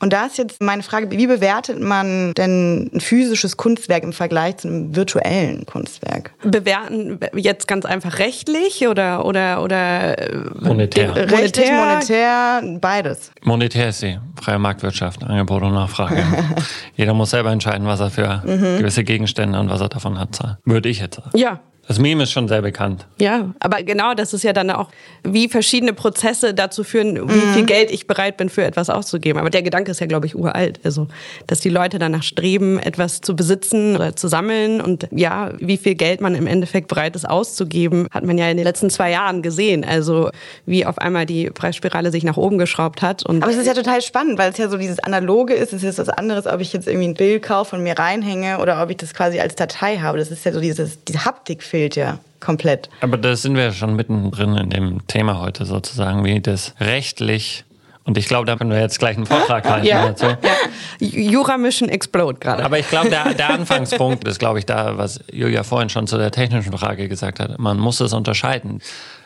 Und 0.00 0.12
da 0.12 0.26
ist 0.26 0.38
jetzt 0.38 0.62
meine 0.62 0.82
Frage, 0.82 1.10
wie 1.10 1.26
bewertet 1.26 1.80
man 1.80 2.32
denn 2.34 2.90
ein 2.94 3.00
physisches 3.00 3.56
Kunstwerk 3.56 4.04
im 4.04 4.12
Vergleich 4.12 4.58
zu 4.58 4.68
einem 4.68 4.94
virtuellen 4.94 5.66
Kunstwerk? 5.66 6.32
Bewerten 6.42 7.18
jetzt 7.34 7.66
ganz 7.66 7.84
einfach 7.84 8.18
rechtlich 8.18 8.86
oder 8.86 9.24
oder 9.24 9.62
oder 9.62 10.18
äh, 10.18 10.36
monetär? 10.60 11.16
Rechtlich, 11.16 11.70
monetär, 11.70 12.62
beides. 12.80 13.32
Monetär 13.42 13.88
ist 13.88 14.00
sie 14.00 14.18
freie 14.40 14.58
Marktwirtschaft, 14.58 15.24
Angebot 15.24 15.62
und 15.62 15.74
Nachfrage. 15.74 16.24
Jeder 16.96 17.14
muss 17.14 17.30
selber 17.30 17.50
entscheiden, 17.50 17.86
was 17.86 18.00
er 18.00 18.10
für 18.10 18.42
mhm. 18.44 18.78
gewisse 18.78 19.02
Gegenstände 19.04 19.58
und 19.58 19.68
was 19.68 19.80
er 19.80 19.88
davon 19.88 20.18
hat. 20.18 20.28
Würde 20.64 20.88
ich 20.88 21.00
jetzt 21.00 21.16
sagen. 21.16 21.36
Ja, 21.36 21.60
das 21.88 21.98
Meme 21.98 22.24
ist 22.24 22.32
schon 22.32 22.48
sehr 22.48 22.60
bekannt. 22.60 23.06
Ja, 23.18 23.54
aber 23.60 23.82
genau 23.82 24.12
das 24.12 24.34
ist 24.34 24.44
ja 24.44 24.52
dann 24.52 24.70
auch, 24.70 24.90
wie 25.24 25.48
verschiedene 25.48 25.94
Prozesse 25.94 26.52
dazu 26.52 26.84
führen, 26.84 27.16
wie 27.30 27.34
mhm. 27.34 27.54
viel 27.54 27.64
Geld 27.64 27.90
ich 27.90 28.06
bereit 28.06 28.36
bin, 28.36 28.50
für 28.50 28.62
etwas 28.62 28.90
auszugeben. 28.90 29.40
Aber 29.40 29.48
der 29.48 29.62
Gedanke 29.62 29.90
ist 29.90 30.00
ja, 30.00 30.06
glaube 30.06 30.26
ich, 30.26 30.36
uralt. 30.36 30.80
Also, 30.84 31.08
dass 31.46 31.60
die 31.60 31.70
Leute 31.70 31.98
danach 31.98 32.22
streben, 32.22 32.78
etwas 32.78 33.22
zu 33.22 33.34
besitzen 33.34 33.96
oder 33.96 34.14
zu 34.14 34.28
sammeln. 34.28 34.82
Und 34.82 35.08
ja, 35.12 35.52
wie 35.60 35.78
viel 35.78 35.94
Geld 35.94 36.20
man 36.20 36.34
im 36.34 36.46
Endeffekt 36.46 36.88
bereit 36.88 37.16
ist 37.16 37.26
auszugeben, 37.26 38.06
hat 38.10 38.22
man 38.22 38.36
ja 38.36 38.50
in 38.50 38.58
den 38.58 38.64
letzten 38.64 38.90
zwei 38.90 39.10
Jahren 39.10 39.40
gesehen. 39.40 39.82
Also, 39.82 40.30
wie 40.66 40.84
auf 40.84 40.98
einmal 40.98 41.24
die 41.24 41.48
Preisspirale 41.48 42.10
sich 42.10 42.22
nach 42.22 42.36
oben 42.36 42.58
geschraubt 42.58 43.00
hat. 43.00 43.24
Und 43.24 43.42
aber 43.42 43.50
es 43.50 43.56
ist 43.56 43.66
ja 43.66 43.72
total 43.72 44.02
spannend, 44.02 44.38
weil 44.38 44.50
es 44.50 44.58
ja 44.58 44.68
so 44.68 44.76
dieses 44.76 44.98
Analoge 44.98 45.54
ist. 45.54 45.72
Es 45.72 45.82
ist 45.82 45.98
was 45.98 46.10
anderes, 46.10 46.46
ob 46.46 46.60
ich 46.60 46.74
jetzt 46.74 46.86
irgendwie 46.86 47.08
ein 47.08 47.14
Bild 47.14 47.42
kaufe 47.42 47.76
und 47.76 47.82
mir 47.82 47.98
reinhänge 47.98 48.58
oder 48.58 48.82
ob 48.82 48.90
ich 48.90 48.98
das 48.98 49.14
quasi 49.14 49.40
als 49.40 49.54
Datei 49.54 49.96
habe. 49.96 50.18
Das 50.18 50.30
ist 50.30 50.44
ja 50.44 50.52
so 50.52 50.60
dieses, 50.60 51.02
diese 51.04 51.24
Haptik 51.24 51.62
fehlt 51.78 51.94
ja 51.94 52.18
komplett. 52.40 52.88
Aber 53.00 53.16
da 53.16 53.36
sind 53.36 53.54
wir 53.54 53.70
schon 53.70 53.94
mittendrin 53.94 54.56
in 54.56 54.70
dem 54.70 55.06
Thema 55.06 55.38
heute 55.38 55.64
sozusagen, 55.64 56.24
wie 56.24 56.40
das 56.40 56.74
rechtlich 56.80 57.64
und 58.08 58.16
ich 58.16 58.26
glaube, 58.26 58.46
da 58.46 58.56
können 58.56 58.70
wir 58.70 58.80
jetzt 58.80 58.98
gleich 58.98 59.18
einen 59.18 59.26
Vortrag 59.26 59.68
halten 59.68 59.86
ja. 59.86 60.06
dazu. 60.06 60.24
Ja. 60.24 61.06
Jura 61.06 61.58
Mission 61.58 61.90
Explode 61.90 62.38
gerade. 62.38 62.64
Aber 62.64 62.78
ich 62.78 62.88
glaube, 62.88 63.10
der, 63.10 63.34
der 63.34 63.50
Anfangspunkt 63.50 64.26
ist, 64.26 64.38
glaube 64.38 64.58
ich, 64.58 64.64
da, 64.64 64.96
was 64.96 65.20
Julia 65.30 65.62
vorhin 65.62 65.90
schon 65.90 66.06
zu 66.06 66.16
der 66.16 66.30
technischen 66.30 66.72
Frage 66.72 67.06
gesagt 67.06 67.38
hat. 67.38 67.58
Man 67.58 67.78
muss 67.78 68.00
es 68.00 68.14
unterscheiden. 68.14 68.80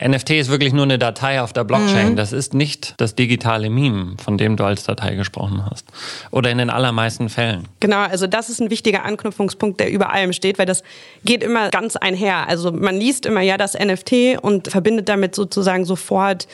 NFT 0.04 0.30
ist 0.30 0.50
wirklich 0.50 0.72
nur 0.72 0.82
eine 0.82 0.98
Datei 0.98 1.40
auf 1.40 1.52
der 1.52 1.62
Blockchain. 1.62 2.10
Mhm. 2.10 2.16
Das 2.16 2.32
ist 2.32 2.54
nicht 2.54 2.94
das 2.96 3.14
digitale 3.14 3.70
Meme, 3.70 4.16
von 4.20 4.36
dem 4.36 4.56
du 4.56 4.64
als 4.64 4.82
Datei 4.82 5.14
gesprochen 5.14 5.64
hast. 5.70 5.86
Oder 6.32 6.50
in 6.50 6.58
den 6.58 6.68
allermeisten 6.68 7.28
Fällen. 7.28 7.68
Genau, 7.78 8.00
also 8.00 8.26
das 8.26 8.50
ist 8.50 8.60
ein 8.60 8.70
wichtiger 8.70 9.04
Anknüpfungspunkt, 9.04 9.78
der 9.78 9.92
über 9.92 10.12
allem 10.12 10.32
steht, 10.32 10.58
weil 10.58 10.66
das 10.66 10.82
geht 11.24 11.44
immer 11.44 11.70
ganz 11.70 11.94
einher. 11.94 12.48
Also 12.48 12.72
man 12.72 12.96
liest 12.96 13.26
immer 13.26 13.42
ja 13.42 13.56
das 13.56 13.74
NFT 13.74 14.42
und 14.42 14.66
verbindet 14.66 15.08
damit 15.08 15.36
sozusagen 15.36 15.84
sofort 15.84 16.48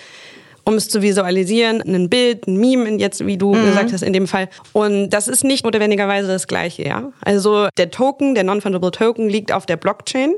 um 0.69 0.75
es 0.75 0.91
zu 0.91 1.01
visualisieren, 1.01 1.81
ein 1.81 2.11
Bild, 2.11 2.47
ein 2.47 2.59
Meme, 2.59 2.91
jetzt 2.99 3.25
wie 3.27 3.39
du 3.39 3.55
mhm. 3.55 3.65
gesagt 3.65 3.91
hast 3.91 4.03
in 4.03 4.13
dem 4.13 4.27
Fall. 4.27 4.51
Und 4.75 5.09
das 5.09 5.27
ist 5.27 5.43
nicht 5.43 5.65
notwendigerweise 5.65 6.29
das 6.29 6.47
Gleiche, 6.47 6.87
ja. 6.87 7.11
Also 7.23 7.69
der 7.79 7.91
Token, 7.91 8.35
der 8.35 8.45
Non-Fungible 8.45 8.91
Token 8.91 9.31
liegt 9.31 9.51
auf 9.51 9.65
der 9.65 9.79
Blockchain 9.79 10.35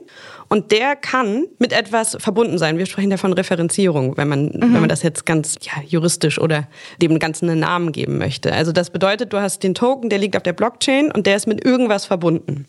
und 0.49 0.71
der 0.71 0.95
kann 0.95 1.47
mit 1.59 1.73
etwas 1.73 2.17
verbunden 2.21 2.59
sein. 2.59 2.79
Wir 2.79 2.87
sprechen 2.87 3.11
ja 3.11 3.17
von 3.17 3.33
Referenzierung, 3.33 4.17
wenn 4.17 4.29
man, 4.29 4.45
mhm. 4.47 4.61
wenn 4.61 4.81
man 4.81 4.89
das 4.89 5.03
jetzt 5.03 5.27
ganz 5.27 5.57
ja, 5.63 5.83
juristisch 5.85 6.41
oder 6.41 6.69
dem 7.03 7.19
Ganzen 7.19 7.51
einen 7.51 7.61
Namen 7.61 7.91
geben 7.91 8.19
möchte. 8.19 8.53
Also 8.53 8.71
das 8.71 8.91
bedeutet, 8.91 9.33
du 9.33 9.41
hast 9.41 9.65
den 9.65 9.75
Token, 9.75 10.11
der 10.11 10.21
liegt 10.21 10.37
auf 10.37 10.45
der 10.45 10.53
Blockchain 10.53 11.11
und 11.11 11.27
der 11.27 11.35
ist 11.35 11.49
mit 11.49 11.65
irgendwas 11.65 12.05
verbunden. 12.05 12.67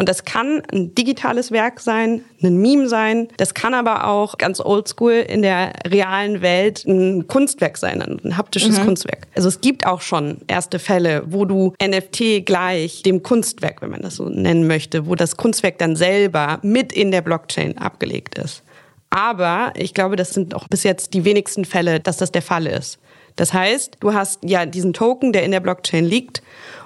Und 0.00 0.08
das 0.08 0.24
kann 0.24 0.62
ein 0.72 0.94
digitales 0.94 1.52
Werk 1.52 1.78
sein, 1.78 2.24
ein 2.42 2.56
Meme 2.56 2.88
sein. 2.88 3.28
Das 3.36 3.52
kann 3.52 3.74
aber 3.74 4.06
auch 4.06 4.38
ganz 4.38 4.58
oldschool 4.58 5.12
in 5.12 5.42
der 5.42 5.74
realen 5.86 6.40
Welt 6.40 6.86
ein 6.86 7.26
Kunstwerk 7.26 7.76
sein, 7.76 8.00
ein 8.00 8.38
haptisches 8.38 8.80
mhm. 8.80 8.84
Kunstwerk. 8.86 9.26
Also 9.34 9.48
es 9.48 9.60
gibt 9.60 9.86
auch 9.86 10.00
schon 10.00 10.38
erste 10.46 10.78
Fälle, 10.78 11.24
wo 11.26 11.44
du 11.44 11.74
NFT 11.82 12.46
gleich 12.46 13.02
dem 13.02 13.22
Kunstwerk, 13.22 13.82
wenn 13.82 13.90
man 13.90 14.00
das 14.00 14.16
so 14.16 14.30
nennen 14.30 14.66
möchte, 14.66 15.06
wo 15.06 15.16
das 15.16 15.36
Kunstwerk 15.36 15.76
dann 15.76 15.96
selber 15.96 16.60
mit 16.62 16.94
in 16.94 17.10
der 17.10 17.20
Blockchain 17.20 17.76
abgelegt 17.76 18.38
ist. 18.38 18.62
Aber 19.10 19.74
ich 19.76 19.92
glaube, 19.92 20.16
das 20.16 20.30
sind 20.30 20.54
auch 20.54 20.66
bis 20.66 20.82
jetzt 20.82 21.12
die 21.12 21.26
wenigsten 21.26 21.66
Fälle, 21.66 22.00
dass 22.00 22.16
das 22.16 22.32
der 22.32 22.40
Fall 22.40 22.66
ist. 22.66 22.98
Das 23.40 23.54
heißt, 23.54 23.96
du 24.00 24.12
hast 24.12 24.40
ja 24.44 24.66
diesen 24.66 24.92
Token, 24.92 25.32
der 25.32 25.44
in 25.44 25.50
der 25.50 25.60
Blockchain 25.60 26.04
liegt 26.04 26.42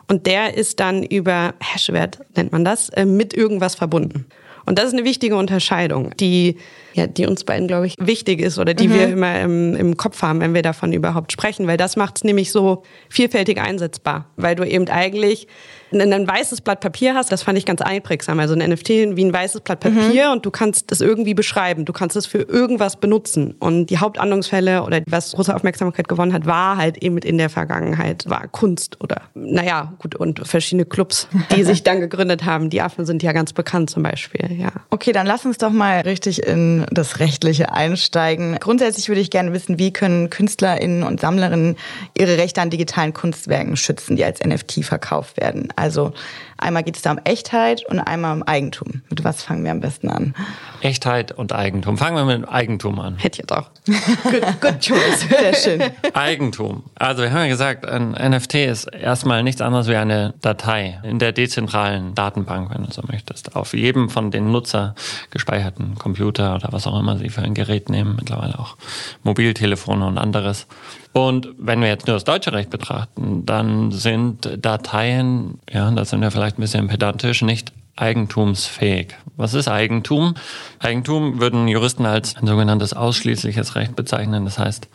und 0.06 0.28
der 0.28 0.56
ist 0.56 0.78
dann 0.78 1.02
über 1.02 1.54
Hashwert, 1.60 2.20
nennt 2.36 2.52
man 2.52 2.64
das, 2.64 2.90
äh, 2.90 3.04
mit 3.04 3.34
irgendwas 3.34 3.74
verbunden. 3.74 4.26
Und 4.64 4.78
das 4.78 4.84
ist 4.84 4.92
eine 4.92 5.02
wichtige 5.02 5.34
Unterscheidung, 5.34 6.12
die, 6.20 6.58
ja, 6.94 7.06
die 7.06 7.26
uns 7.26 7.44
beiden, 7.44 7.68
glaube 7.68 7.86
ich, 7.86 7.94
wichtig 7.98 8.40
ist 8.40 8.58
oder 8.58 8.74
die 8.74 8.88
mhm. 8.88 8.94
wir 8.94 9.08
immer 9.08 9.40
im, 9.40 9.76
im 9.76 9.96
Kopf 9.96 10.22
haben, 10.22 10.40
wenn 10.40 10.54
wir 10.54 10.62
davon 10.62 10.92
überhaupt 10.92 11.32
sprechen, 11.32 11.66
weil 11.66 11.76
das 11.76 11.96
macht 11.96 12.16
es 12.18 12.24
nämlich 12.24 12.52
so 12.52 12.82
vielfältig 13.08 13.60
einsetzbar, 13.60 14.26
weil 14.36 14.54
du 14.54 14.64
eben 14.64 14.88
eigentlich 14.88 15.48
ein 15.92 16.26
weißes 16.26 16.60
Blatt 16.60 16.80
Papier 16.80 17.14
hast, 17.14 17.30
das 17.30 17.42
fand 17.42 17.58
ich 17.58 17.66
ganz 17.66 17.80
einprägsam. 17.80 18.38
Also 18.40 18.54
ein 18.54 18.70
NFT 18.70 18.88
wie 18.88 19.24
ein 19.24 19.32
weißes 19.32 19.60
Blatt 19.60 19.80
Papier 19.80 20.26
mhm. 20.26 20.32
und 20.32 20.46
du 20.46 20.50
kannst 20.50 20.90
es 20.92 21.00
irgendwie 21.00 21.34
beschreiben. 21.34 21.84
Du 21.84 21.92
kannst 21.92 22.16
es 22.16 22.26
für 22.26 22.42
irgendwas 22.42 22.96
benutzen. 22.96 23.54
Und 23.58 23.86
die 23.86 23.98
Hauptanwendungsfälle 23.98 24.82
oder 24.82 25.02
was 25.06 25.32
große 25.32 25.54
Aufmerksamkeit 25.54 26.08
gewonnen 26.08 26.32
hat, 26.32 26.46
war 26.46 26.76
halt 26.76 26.98
eben 27.02 27.18
in 27.18 27.38
der 27.38 27.50
Vergangenheit, 27.50 28.28
war 28.28 28.48
Kunst 28.48 29.00
oder, 29.00 29.22
naja, 29.34 29.94
gut, 29.98 30.14
und 30.14 30.46
verschiedene 30.46 30.84
Clubs, 30.84 31.28
die 31.54 31.64
sich 31.64 31.82
dann 31.84 32.00
gegründet 32.00 32.44
haben. 32.44 32.70
Die 32.70 32.82
Affen 32.82 33.06
sind 33.06 33.22
ja 33.22 33.32
ganz 33.32 33.52
bekannt 33.52 33.90
zum 33.90 34.02
Beispiel, 34.02 34.58
ja. 34.58 34.72
Okay, 34.90 35.12
dann 35.12 35.26
lass 35.26 35.44
uns 35.44 35.58
doch 35.58 35.70
mal 35.70 36.00
richtig 36.00 36.42
in 36.42 36.83
das 36.90 37.20
Rechtliche 37.20 37.72
einsteigen. 37.72 38.56
Grundsätzlich 38.60 39.08
würde 39.08 39.20
ich 39.20 39.30
gerne 39.30 39.52
wissen, 39.52 39.78
wie 39.78 39.92
können 39.92 40.30
KünstlerInnen 40.30 41.02
und 41.02 41.20
Sammlerinnen 41.20 41.76
ihre 42.16 42.38
Rechte 42.38 42.60
an 42.60 42.70
digitalen 42.70 43.12
Kunstwerken 43.12 43.76
schützen, 43.76 44.16
die 44.16 44.24
als 44.24 44.40
NFT 44.44 44.84
verkauft 44.84 45.36
werden? 45.36 45.68
Also 45.76 46.12
einmal 46.58 46.82
geht 46.82 46.96
es 46.96 47.02
da 47.02 47.12
um 47.12 47.18
Echtheit 47.24 47.84
und 47.86 48.00
einmal 48.00 48.34
um 48.34 48.42
Eigentum. 48.42 49.02
Mit 49.10 49.24
was 49.24 49.42
fangen 49.42 49.64
wir 49.64 49.70
am 49.70 49.80
besten 49.80 50.08
an? 50.08 50.34
Echtheit 50.80 51.32
und 51.32 51.52
Eigentum. 51.52 51.98
Fangen 51.98 52.16
wir 52.16 52.38
mit 52.38 52.48
Eigentum 52.48 52.98
an. 53.00 53.16
Hätte 53.16 53.42
ich 53.42 53.52
auch. 53.52 53.70
good, 54.24 54.60
good 54.60 54.80
choice. 54.80 55.20
Sehr 55.28 55.54
schön. 55.54 55.82
Eigentum. 56.14 56.84
Also 56.94 57.22
wir 57.22 57.30
haben 57.30 57.42
ja 57.42 57.48
gesagt, 57.48 57.86
ein 57.86 58.12
NFT 58.12 58.54
ist 58.54 58.84
erstmal 58.84 59.42
nichts 59.42 59.60
anderes 59.60 59.88
wie 59.88 59.96
eine 59.96 60.34
Datei 60.40 61.00
in 61.02 61.18
der 61.18 61.32
dezentralen 61.32 62.14
Datenbank, 62.14 62.70
wenn 62.70 62.84
du 62.84 62.92
so 62.92 63.02
möchtest. 63.06 63.56
Auf 63.56 63.74
jedem 63.74 64.10
von 64.10 64.30
den 64.30 64.50
Nutzer 64.50 64.94
gespeicherten 65.30 65.96
Computer 65.96 66.54
oder 66.54 66.72
was 66.74 66.86
auch 66.86 66.98
immer 66.98 67.16
sie 67.16 67.30
für 67.30 67.42
ein 67.42 67.54
Gerät 67.54 67.88
nehmen, 67.88 68.16
mittlerweile 68.16 68.58
auch 68.58 68.76
Mobiltelefone 69.22 70.06
und 70.06 70.18
anderes. 70.18 70.66
Und 71.12 71.48
wenn 71.58 71.80
wir 71.80 71.88
jetzt 71.88 72.06
nur 72.06 72.16
das 72.16 72.24
deutsche 72.24 72.52
Recht 72.52 72.70
betrachten, 72.70 73.46
dann 73.46 73.92
sind 73.92 74.58
Dateien, 74.58 75.60
ja, 75.72 75.90
da 75.90 76.04
sind 76.04 76.20
wir 76.20 76.30
vielleicht 76.30 76.58
ein 76.58 76.62
bisschen 76.62 76.88
pedantisch, 76.88 77.40
nicht 77.42 77.72
eigentumsfähig. 77.96 79.14
Was 79.36 79.54
ist 79.54 79.68
Eigentum? 79.68 80.34
Eigentum 80.80 81.40
würden 81.40 81.68
Juristen 81.68 82.06
als 82.06 82.36
ein 82.36 82.46
sogenanntes 82.46 82.92
ausschließliches 82.92 83.76
Recht 83.76 83.94
bezeichnen. 83.96 84.44
Das 84.44 84.58
heißt, 84.58 84.88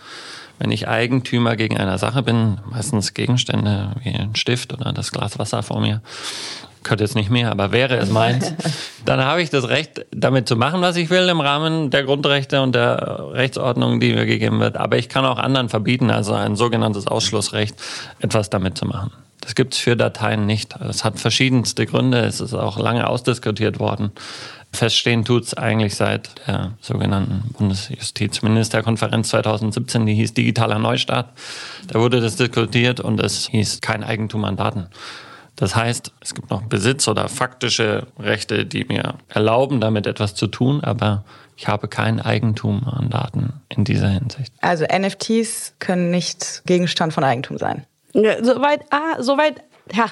wenn 0.60 0.72
ich 0.72 0.90
Eigentümer 0.90 1.56
gegen 1.56 1.78
eine 1.78 1.98
Sache 1.98 2.22
bin, 2.22 2.60
meistens 2.70 3.14
Gegenstände 3.14 3.96
wie 4.04 4.10
ein 4.10 4.36
Stift 4.36 4.74
oder 4.74 4.92
das 4.92 5.12
Glas 5.12 5.40
Wasser 5.40 5.64
vor 5.64 5.80
mir, 5.80 6.02
könnte 6.90 7.04
jetzt 7.04 7.16
nicht 7.16 7.30
mehr, 7.30 7.52
aber 7.52 7.72
wäre 7.72 7.96
es 7.98 8.10
meins, 8.10 8.54
dann 9.06 9.24
habe 9.24 9.42
ich 9.42 9.50
das 9.50 9.70
Recht, 9.70 10.06
damit 10.12 10.48
zu 10.48 10.56
machen, 10.56 10.82
was 10.82 10.98
ich 10.98 11.10
will 11.10 11.30
im 11.30 11.40
Rahmen 11.40 11.92
der 11.92 12.04
Grundrechte 12.04 12.62
und 12.62 12.74
der 12.74 13.30
Rechtsordnung, 13.32 14.00
die 14.00 14.14
mir 14.14 14.26
gegeben 14.26 14.60
wird. 14.60 14.76
Aber 14.76 14.98
ich 14.98 15.08
kann 15.08 15.24
auch 15.24 15.38
anderen 15.38 15.70
verbieten, 15.70 16.10
also 16.10 16.34
ein 16.34 16.56
sogenanntes 16.56 17.08
Ausschlussrecht, 17.08 17.76
etwas 18.20 18.50
damit 18.50 18.78
zu 18.78 18.86
machen. 18.86 19.12
Das 19.42 19.56
gibt 19.56 19.74
es 19.74 19.80
für 19.80 19.96
Dateien 19.96 20.46
nicht. 20.46 20.76
Es 20.82 21.06
hat 21.06 21.20
verschiedenste 21.20 21.86
Gründe. 21.86 22.20
Es 22.20 22.42
ist 22.42 22.54
auch 22.54 22.78
lange 22.78 23.08
ausdiskutiert 23.08 23.80
worden. 23.80 24.12
Feststehen 24.72 25.26
tut 25.26 25.44
es 25.44 25.54
eigentlich 25.56 25.96
seit 25.96 26.30
der 26.48 26.74
sogenannten 26.82 27.52
Bundesjustizministerkonferenz 27.58 29.30
2017, 29.30 30.06
die 30.06 30.14
hieß 30.16 30.34
Digitaler 30.34 30.78
Neustart. 30.78 31.30
Da 31.88 32.00
wurde 32.00 32.20
das 32.20 32.36
diskutiert 32.36 33.00
und 33.00 33.20
es 33.20 33.48
hieß 33.48 33.82
kein 33.82 34.04
Eigentum 34.04 34.44
an 34.44 34.58
Daten. 34.58 34.88
Das 35.60 35.76
heißt, 35.76 36.14
es 36.22 36.34
gibt 36.34 36.52
noch 36.52 36.62
Besitz 36.62 37.06
oder 37.10 37.28
faktische 37.28 38.08
Rechte, 38.18 38.66
die 38.66 38.86
mir 38.86 39.16
erlauben, 39.28 39.82
damit 39.82 40.08
etwas 40.08 40.34
zu 40.34 40.48
tun, 40.48 40.82
aber 40.82 41.26
ich 41.58 41.68
habe 41.68 41.90
kein 41.90 42.22
Eigentum 42.22 42.88
an 42.88 43.10
Daten 43.10 43.52
in 43.68 43.84
dieser 43.84 44.08
Hinsicht. 44.08 44.54
Also 44.62 44.86
NFTs 44.86 45.74
können 45.80 46.12
nicht 46.12 46.62
Gegenstand 46.66 47.12
von 47.12 47.26
Eigentum 47.26 47.58
sein. 47.58 47.86
Ja, 48.14 48.42
soweit, 48.42 48.86
ah, 48.92 49.22
soweit 49.22 49.62
ja, 49.94 50.10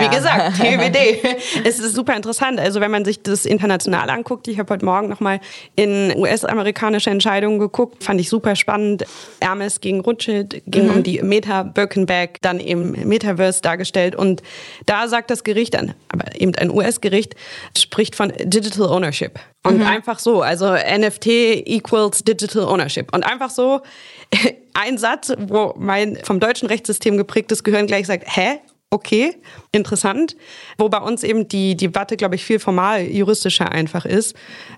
wie 0.00 0.14
gesagt, 0.14 0.56
TWD. 0.60 1.64
es 1.64 1.78
ist 1.78 1.94
super 1.94 2.16
interessant. 2.16 2.58
Also 2.58 2.80
wenn 2.80 2.90
man 2.90 3.04
sich 3.04 3.22
das 3.22 3.46
international 3.46 4.10
anguckt, 4.10 4.48
ich 4.48 4.58
habe 4.58 4.72
heute 4.72 4.84
Morgen 4.84 5.08
nochmal 5.08 5.40
in 5.76 6.12
US-amerikanische 6.16 7.10
Entscheidungen 7.10 7.58
geguckt, 7.58 8.02
fand 8.02 8.20
ich 8.20 8.28
super 8.28 8.56
spannend. 8.56 9.04
Hermes 9.40 9.80
gegen 9.80 10.00
Rothschild 10.00 10.62
ging 10.66 10.86
mhm. 10.86 10.94
um 10.94 11.02
die 11.02 11.22
Meta 11.22 11.62
Birkenback, 11.62 12.38
dann 12.42 12.58
im 12.58 12.92
Metaverse 13.06 13.62
dargestellt. 13.62 14.16
Und 14.16 14.42
da 14.86 15.08
sagt 15.08 15.30
das 15.30 15.44
Gericht, 15.44 15.74
dann, 15.74 15.94
aber 16.08 16.40
eben 16.40 16.54
ein 16.56 16.70
US-Gericht, 16.70 17.34
spricht 17.76 18.16
von 18.16 18.32
Digital 18.38 18.88
Ownership. 18.88 19.38
Und 19.64 19.78
mhm. 19.78 19.86
einfach 19.86 20.18
so, 20.18 20.42
also 20.42 20.72
NFT 20.74 21.26
equals 21.26 22.24
Digital 22.24 22.64
Ownership. 22.64 23.14
Und 23.14 23.24
einfach 23.24 23.50
so 23.50 23.80
ein 24.74 24.98
Satz, 24.98 25.32
wo 25.38 25.74
mein 25.78 26.18
vom 26.24 26.40
deutschen 26.40 26.68
Rechtssystem 26.68 27.16
geprägtes 27.16 27.62
Gehirn 27.62 27.86
gleich 27.86 28.06
sagt, 28.06 28.24
hä? 28.26 28.58
Okay, 28.92 29.34
interessant. 29.72 30.36
Wo 30.78 30.88
bei 30.88 30.98
uns 30.98 31.24
eben 31.24 31.48
die 31.48 31.76
Debatte, 31.76 32.16
glaube 32.16 32.36
ich, 32.36 32.44
viel 32.44 32.58
formal 32.58 33.02
juristischer 33.02 33.72
einfach 33.72 34.04
ist, 34.04 34.36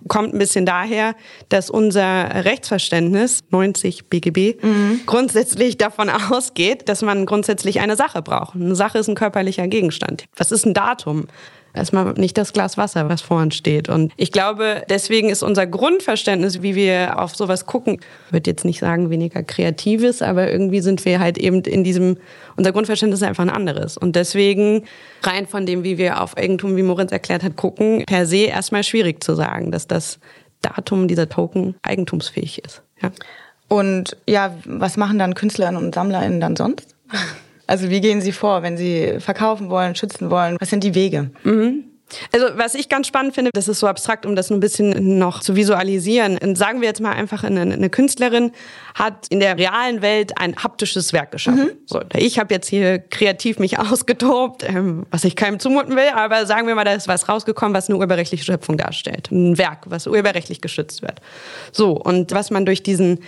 kommt 0.08 0.32
ein 0.32 0.38
bisschen 0.38 0.64
daher, 0.64 1.14
dass 1.48 1.68
unser 1.68 2.44
Rechtsverständnis, 2.44 3.44
90 3.50 4.08
BGB, 4.08 4.62
mhm. 4.62 5.00
grundsätzlich 5.04 5.76
davon 5.76 6.08
ausgeht, 6.30 6.88
dass 6.88 7.02
man 7.02 7.26
grundsätzlich 7.26 7.80
eine 7.80 7.96
Sache 7.96 8.22
braucht. 8.22 8.54
Eine 8.54 8.76
Sache 8.76 8.98
ist 8.98 9.08
ein 9.08 9.16
körperlicher 9.16 9.66
Gegenstand. 9.66 10.24
Was 10.36 10.52
ist 10.52 10.64
ein 10.64 10.74
Datum? 10.74 11.26
Erstmal 11.74 12.14
nicht 12.14 12.38
das 12.38 12.52
Glas 12.52 12.78
Wasser, 12.78 13.08
was 13.08 13.20
vor 13.20 13.42
uns 13.42 13.54
steht. 13.54 13.88
Und 13.88 14.12
ich 14.16 14.32
glaube, 14.32 14.82
deswegen 14.88 15.28
ist 15.28 15.42
unser 15.42 15.66
Grundverständnis, 15.66 16.62
wie 16.62 16.74
wir 16.74 17.18
auf 17.18 17.36
sowas 17.36 17.66
gucken, 17.66 18.00
würde 18.30 18.50
jetzt 18.50 18.64
nicht 18.64 18.80
sagen 18.80 19.10
weniger 19.10 19.42
kreatives, 19.42 20.22
aber 20.22 20.50
irgendwie 20.50 20.80
sind 20.80 21.04
wir 21.04 21.20
halt 21.20 21.36
eben 21.36 21.60
in 21.62 21.84
diesem, 21.84 22.16
unser 22.56 22.72
Grundverständnis 22.72 23.20
ist 23.20 23.26
einfach 23.26 23.44
ein 23.44 23.50
anderes. 23.50 23.98
Und 23.98 24.16
deswegen 24.16 24.84
rein 25.22 25.46
von 25.46 25.66
dem, 25.66 25.84
wie 25.84 25.98
wir 25.98 26.22
auf 26.22 26.36
Eigentum, 26.36 26.76
wie 26.76 26.82
Moritz 26.82 27.12
erklärt 27.12 27.42
hat, 27.42 27.56
gucken, 27.56 28.04
per 28.06 28.26
se 28.26 28.44
erstmal 28.44 28.84
schwierig 28.84 29.22
zu 29.22 29.34
sagen, 29.34 29.70
dass 29.70 29.86
das 29.86 30.18
Datum 30.62 31.08
dieser 31.08 31.28
Token 31.28 31.74
eigentumsfähig 31.82 32.64
ist. 32.64 32.82
Ja. 33.02 33.10
Und 33.68 34.16
ja, 34.28 34.54
was 34.64 34.96
machen 34.96 35.18
dann 35.18 35.34
Künstlerinnen 35.34 35.82
und 35.82 35.94
SammlerInnen 35.94 36.40
dann 36.40 36.56
sonst? 36.56 36.94
Also 37.66 37.88
wie 37.90 38.00
gehen 38.00 38.20
Sie 38.20 38.32
vor, 38.32 38.62
wenn 38.62 38.76
Sie 38.76 39.20
verkaufen 39.20 39.70
wollen, 39.70 39.94
schützen 39.94 40.30
wollen? 40.30 40.56
Was 40.60 40.70
sind 40.70 40.84
die 40.84 40.94
Wege? 40.94 41.30
Mhm. 41.44 41.84
Also 42.32 42.46
was 42.56 42.74
ich 42.74 42.88
ganz 42.88 43.06
spannend 43.06 43.34
finde, 43.34 43.50
das 43.52 43.68
ist 43.68 43.80
so 43.80 43.86
abstrakt, 43.86 44.26
um 44.26 44.36
das 44.36 44.50
ein 44.50 44.60
bisschen 44.60 45.18
noch 45.18 45.40
zu 45.40 45.56
visualisieren. 45.56 46.38
sagen 46.54 46.80
wir 46.80 46.88
jetzt 46.88 47.00
mal 47.00 47.12
einfach, 47.12 47.44
eine, 47.44 47.62
eine 47.62 47.90
Künstlerin 47.90 48.52
hat 48.94 49.26
in 49.30 49.40
der 49.40 49.58
realen 49.58 50.02
Welt 50.02 50.38
ein 50.38 50.54
haptisches 50.56 51.12
Werk 51.12 51.32
geschaffen. 51.32 51.64
Mhm. 51.64 51.78
So, 51.86 52.00
ich 52.14 52.38
habe 52.38 52.54
jetzt 52.54 52.68
hier 52.68 52.98
kreativ 52.98 53.58
mich 53.58 53.78
ausgetobt, 53.78 54.62
ähm, 54.68 55.06
was 55.10 55.24
ich 55.24 55.34
keinem 55.34 55.58
zumuten 55.58 55.96
will, 55.96 56.08
aber 56.14 56.46
sagen 56.46 56.66
wir 56.66 56.74
mal, 56.74 56.84
da 56.84 56.92
ist 56.92 57.08
was 57.08 57.28
rausgekommen, 57.28 57.74
was 57.74 57.88
eine 57.88 57.96
urheberrechtliche 57.96 58.44
Schöpfung 58.44 58.76
darstellt. 58.76 59.30
Ein 59.30 59.58
Werk, 59.58 59.84
was 59.86 60.06
urheberrechtlich 60.06 60.60
geschützt 60.60 61.02
wird. 61.02 61.20
So, 61.72 61.92
und 61.92 62.32
was 62.32 62.50
man 62.50 62.66
durch 62.66 62.82
diesen 62.82 63.20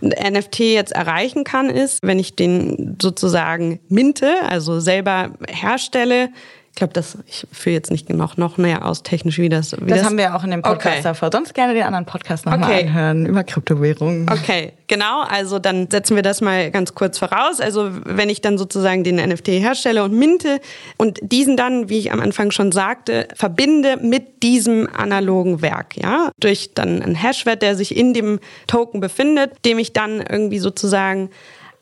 NFT 0.00 0.60
jetzt 0.60 0.92
erreichen 0.92 1.44
kann, 1.44 1.70
ist, 1.70 2.00
wenn 2.02 2.18
ich 2.18 2.36
den 2.36 2.96
sozusagen 3.00 3.80
minte, 3.88 4.34
also 4.48 4.80
selber 4.80 5.30
herstelle, 5.48 6.30
ich 6.74 6.76
glaube, 6.76 6.92
das, 6.92 7.16
ich 7.28 7.46
führe 7.52 7.74
jetzt 7.74 7.92
nicht 7.92 8.10
noch, 8.10 8.36
noch 8.36 8.58
näher 8.58 8.84
aus 8.84 9.04
technisch, 9.04 9.38
wie 9.38 9.48
das. 9.48 9.76
Wie 9.80 9.86
das, 9.86 9.98
das 9.98 10.06
haben 10.06 10.18
wir 10.18 10.34
auch 10.34 10.42
in 10.42 10.50
dem 10.50 10.60
Podcast 10.60 10.96
okay. 10.96 11.02
davor. 11.04 11.30
Sonst 11.30 11.54
gerne 11.54 11.72
den 11.72 11.84
anderen 11.84 12.04
Podcast 12.04 12.46
nochmal 12.46 12.68
okay. 12.68 12.88
anhören 12.88 13.26
über 13.26 13.44
Kryptowährungen. 13.44 14.28
Okay, 14.28 14.72
genau. 14.88 15.22
Also 15.22 15.60
dann 15.60 15.88
setzen 15.88 16.16
wir 16.16 16.24
das 16.24 16.40
mal 16.40 16.72
ganz 16.72 16.96
kurz 16.96 17.20
voraus. 17.20 17.60
Also 17.60 17.90
wenn 18.04 18.28
ich 18.28 18.40
dann 18.40 18.58
sozusagen 18.58 19.04
den 19.04 19.24
NFT 19.24 19.50
herstelle 19.50 20.02
und 20.02 20.18
minte 20.18 20.60
und 20.96 21.20
diesen 21.22 21.56
dann, 21.56 21.90
wie 21.90 22.00
ich 22.00 22.10
am 22.10 22.18
Anfang 22.18 22.50
schon 22.50 22.72
sagte, 22.72 23.28
verbinde 23.36 23.96
mit 23.98 24.42
diesem 24.42 24.88
analogen 24.92 25.62
Werk, 25.62 25.96
ja, 25.96 26.32
durch 26.40 26.74
dann 26.74 27.02
einen 27.02 27.14
Hashwert, 27.14 27.62
der 27.62 27.76
sich 27.76 27.96
in 27.96 28.14
dem 28.14 28.40
Token 28.66 28.98
befindet, 28.98 29.64
dem 29.64 29.78
ich 29.78 29.92
dann 29.92 30.20
irgendwie 30.20 30.58
sozusagen 30.58 31.30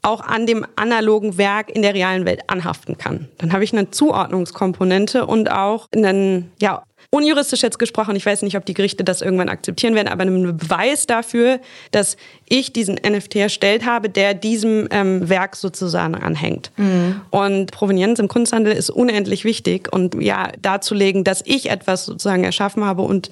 auch 0.03 0.21
an 0.21 0.47
dem 0.47 0.67
analogen 0.77 1.39
Werk 1.39 1.71
in 1.71 1.83
der 1.83 1.95
realen 1.95 2.27
Welt 2.27 2.43
anhaften 2.49 2.99
kann. 2.99 3.29
Dann 3.39 3.53
habe 3.53 3.65
ich 3.65 3.73
eine 3.73 3.91
Zuordnungskomponente 3.91 5.27
und 5.27 5.51
auch 5.51 5.87
einen, 5.95 6.51
ja, 6.61 6.83
unjuristisch 7.15 7.61
jetzt 7.63 7.79
gesprochen, 7.79 8.17
ich 8.17 8.25
weiß 8.25 8.41
nicht, 8.41 8.57
ob 8.57 8.65
die 8.65 8.73
Gerichte 8.73 9.05
das 9.05 9.21
irgendwann 9.21 9.51
akzeptieren 9.51 9.95
werden, 9.95 10.09
aber 10.09 10.23
einen 10.23 10.57
Beweis 10.57 11.07
dafür, 11.07 11.61
dass 11.91 12.17
ich 12.49 12.73
diesen 12.73 12.95
NFT 12.95 13.37
erstellt 13.37 13.85
habe, 13.85 14.09
der 14.09 14.33
diesem 14.33 14.89
ähm, 14.91 15.29
Werk 15.29 15.57
sozusagen 15.57 16.15
anhängt. 16.15 16.73
Mhm. 16.79 17.21
Und 17.29 17.71
Provenienz 17.71 18.19
im 18.19 18.29
Kunsthandel 18.29 18.73
ist 18.73 18.89
unendlich 18.89 19.45
wichtig 19.45 19.93
und 19.93 20.15
ja, 20.23 20.53
darzulegen, 20.63 21.23
dass 21.23 21.43
ich 21.45 21.69
etwas 21.69 22.07
sozusagen 22.07 22.45
erschaffen 22.45 22.83
habe 22.83 23.03
und 23.03 23.31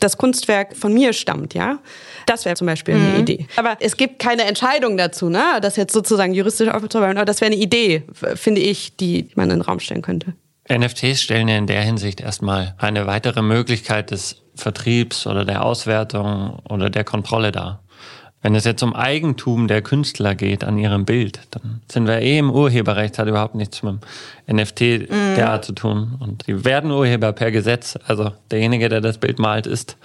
das 0.00 0.18
Kunstwerk 0.18 0.76
von 0.76 0.92
mir 0.92 1.12
stammt, 1.12 1.54
ja. 1.54 1.78
Das 2.26 2.44
wäre 2.44 2.56
zum 2.56 2.66
Beispiel 2.66 2.94
eine 2.94 3.14
mhm. 3.14 3.20
Idee. 3.20 3.46
Aber 3.54 3.76
es 3.78 3.96
gibt 3.96 4.18
keine 4.18 4.42
Entscheidung 4.42 4.96
dazu, 4.96 5.28
ne? 5.28 5.60
das 5.62 5.76
jetzt 5.76 5.92
sozusagen 5.92 6.34
juristisch 6.34 6.68
aufzubauen. 6.68 7.16
Aber 7.16 7.26
das 7.26 7.40
wäre 7.40 7.52
eine 7.52 7.60
Idee, 7.60 8.02
finde 8.34 8.60
ich, 8.60 8.96
die 8.96 9.28
man 9.36 9.50
in 9.50 9.58
den 9.58 9.62
Raum 9.62 9.78
stellen 9.78 10.02
könnte. 10.02 10.34
NFTs 10.70 11.22
stellen 11.22 11.48
ja 11.48 11.56
in 11.56 11.66
der 11.66 11.82
Hinsicht 11.82 12.20
erstmal 12.20 12.74
eine 12.78 13.06
weitere 13.06 13.42
Möglichkeit 13.42 14.10
des 14.10 14.42
Vertriebs 14.54 15.26
oder 15.26 15.44
der 15.44 15.64
Auswertung 15.64 16.60
oder 16.68 16.90
der 16.90 17.04
Kontrolle 17.04 17.52
dar. 17.52 17.82
Wenn 18.42 18.54
es 18.54 18.64
jetzt 18.64 18.82
um 18.82 18.94
Eigentum 18.94 19.68
der 19.68 19.82
Künstler 19.82 20.34
geht 20.34 20.64
an 20.64 20.78
ihrem 20.78 21.04
Bild, 21.04 21.40
dann 21.50 21.82
sind 21.90 22.06
wir 22.06 22.20
eh 22.20 22.38
im 22.38 22.50
Urheberrecht, 22.50 23.18
hat 23.18 23.28
überhaupt 23.28 23.54
nichts 23.54 23.82
mit 23.82 23.96
dem 24.48 24.56
NFT 24.56 24.80
mm. 24.80 25.34
derart 25.36 25.66
zu 25.66 25.72
tun. 25.72 26.16
Und 26.20 26.46
die 26.46 26.64
werden 26.64 26.90
Urheber 26.90 27.34
per 27.34 27.50
Gesetz. 27.50 27.98
Also 28.06 28.32
derjenige, 28.50 28.88
der 28.88 29.02
das 29.02 29.18
Bild 29.18 29.38
malt, 29.38 29.66
ist 29.66 29.98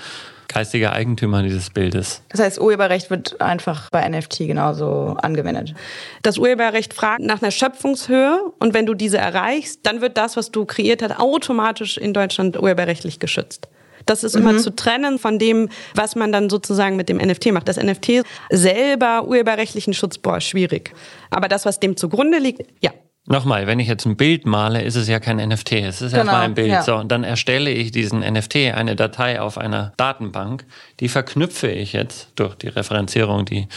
geistiger 0.56 0.94
Eigentümer 0.94 1.44
dieses 1.44 1.70
Bildes. 1.70 2.22
Das 2.30 2.40
heißt, 2.40 2.62
Urheberrecht 2.62 3.10
wird 3.10 3.42
einfach 3.42 3.90
bei 3.90 4.08
NFT 4.08 4.40
genauso 4.40 5.18
angewendet. 5.22 5.76
Das 6.24 6.38
Urheberrecht 6.38 6.94
fragt 6.94 7.22
nach 7.22 7.42
einer 7.42 7.52
Schöpfungshöhe 7.52 8.40
und 8.60 8.74
wenn 8.74 8.86
du 8.86 8.94
diese 8.94 9.18
erreichst, 9.18 9.82
dann 9.84 10.00
wird 10.00 10.18
das, 10.18 10.38
was 10.38 10.52
du 10.52 10.64
kreiert 10.66 11.02
hast, 11.02 11.20
automatisch 11.20 11.98
in 11.98 12.14
Deutschland 12.14 12.58
urheberrechtlich 12.58 13.20
geschützt. 13.20 13.68
Das 14.06 14.24
ist 14.24 14.36
immer 14.36 14.54
mhm. 14.54 14.60
zu 14.60 14.74
trennen 14.74 15.20
von 15.20 15.40
dem, 15.40 15.68
was 15.94 16.16
man 16.16 16.32
dann 16.32 16.50
sozusagen 16.50 16.96
mit 16.96 17.10
dem 17.10 17.18
NFT 17.18 17.52
macht. 17.52 17.68
Das 17.68 17.76
NFT 17.76 18.24
selber 18.50 19.28
urheberrechtlichen 19.28 19.94
Schutz, 19.94 20.18
boah, 20.18 20.40
schwierig. 20.40 20.94
Aber 21.32 21.50
das, 21.50 21.66
was 21.66 21.82
dem 21.82 21.98
zugrunde 21.98 22.38
liegt, 22.38 22.62
ja, 22.82 22.92
Nochmal, 23.28 23.66
wenn 23.66 23.80
ich 23.80 23.88
jetzt 23.88 24.06
ein 24.06 24.18
Bild 24.18 24.46
male, 24.46 24.84
ist 24.84 24.96
es 24.96 25.08
ja 25.08 25.20
kein 25.20 25.38
NFT. 25.38 25.72
Es 25.74 26.02
ist 26.02 26.12
genau, 26.12 26.26
erstmal 26.26 26.42
ein 26.42 26.54
Bild. 26.54 26.68
Ja. 26.68 26.84
So, 26.84 26.96
und 26.96 27.12
dann 27.12 27.24
erstelle 27.24 27.72
ich 27.72 27.92
diesen 27.92 28.20
NFT, 28.20 28.56
eine 28.76 28.96
Datei 28.96 29.42
auf 29.42 29.58
einer 29.58 29.94
Datenbank. 29.98 30.64
Die 31.00 31.10
verknüpfe 31.10 31.68
ich 31.68 31.94
jetzt 31.94 32.30
durch 32.36 32.54
die 32.54 32.68
Referenzierung, 32.68 33.46
die 33.46 33.68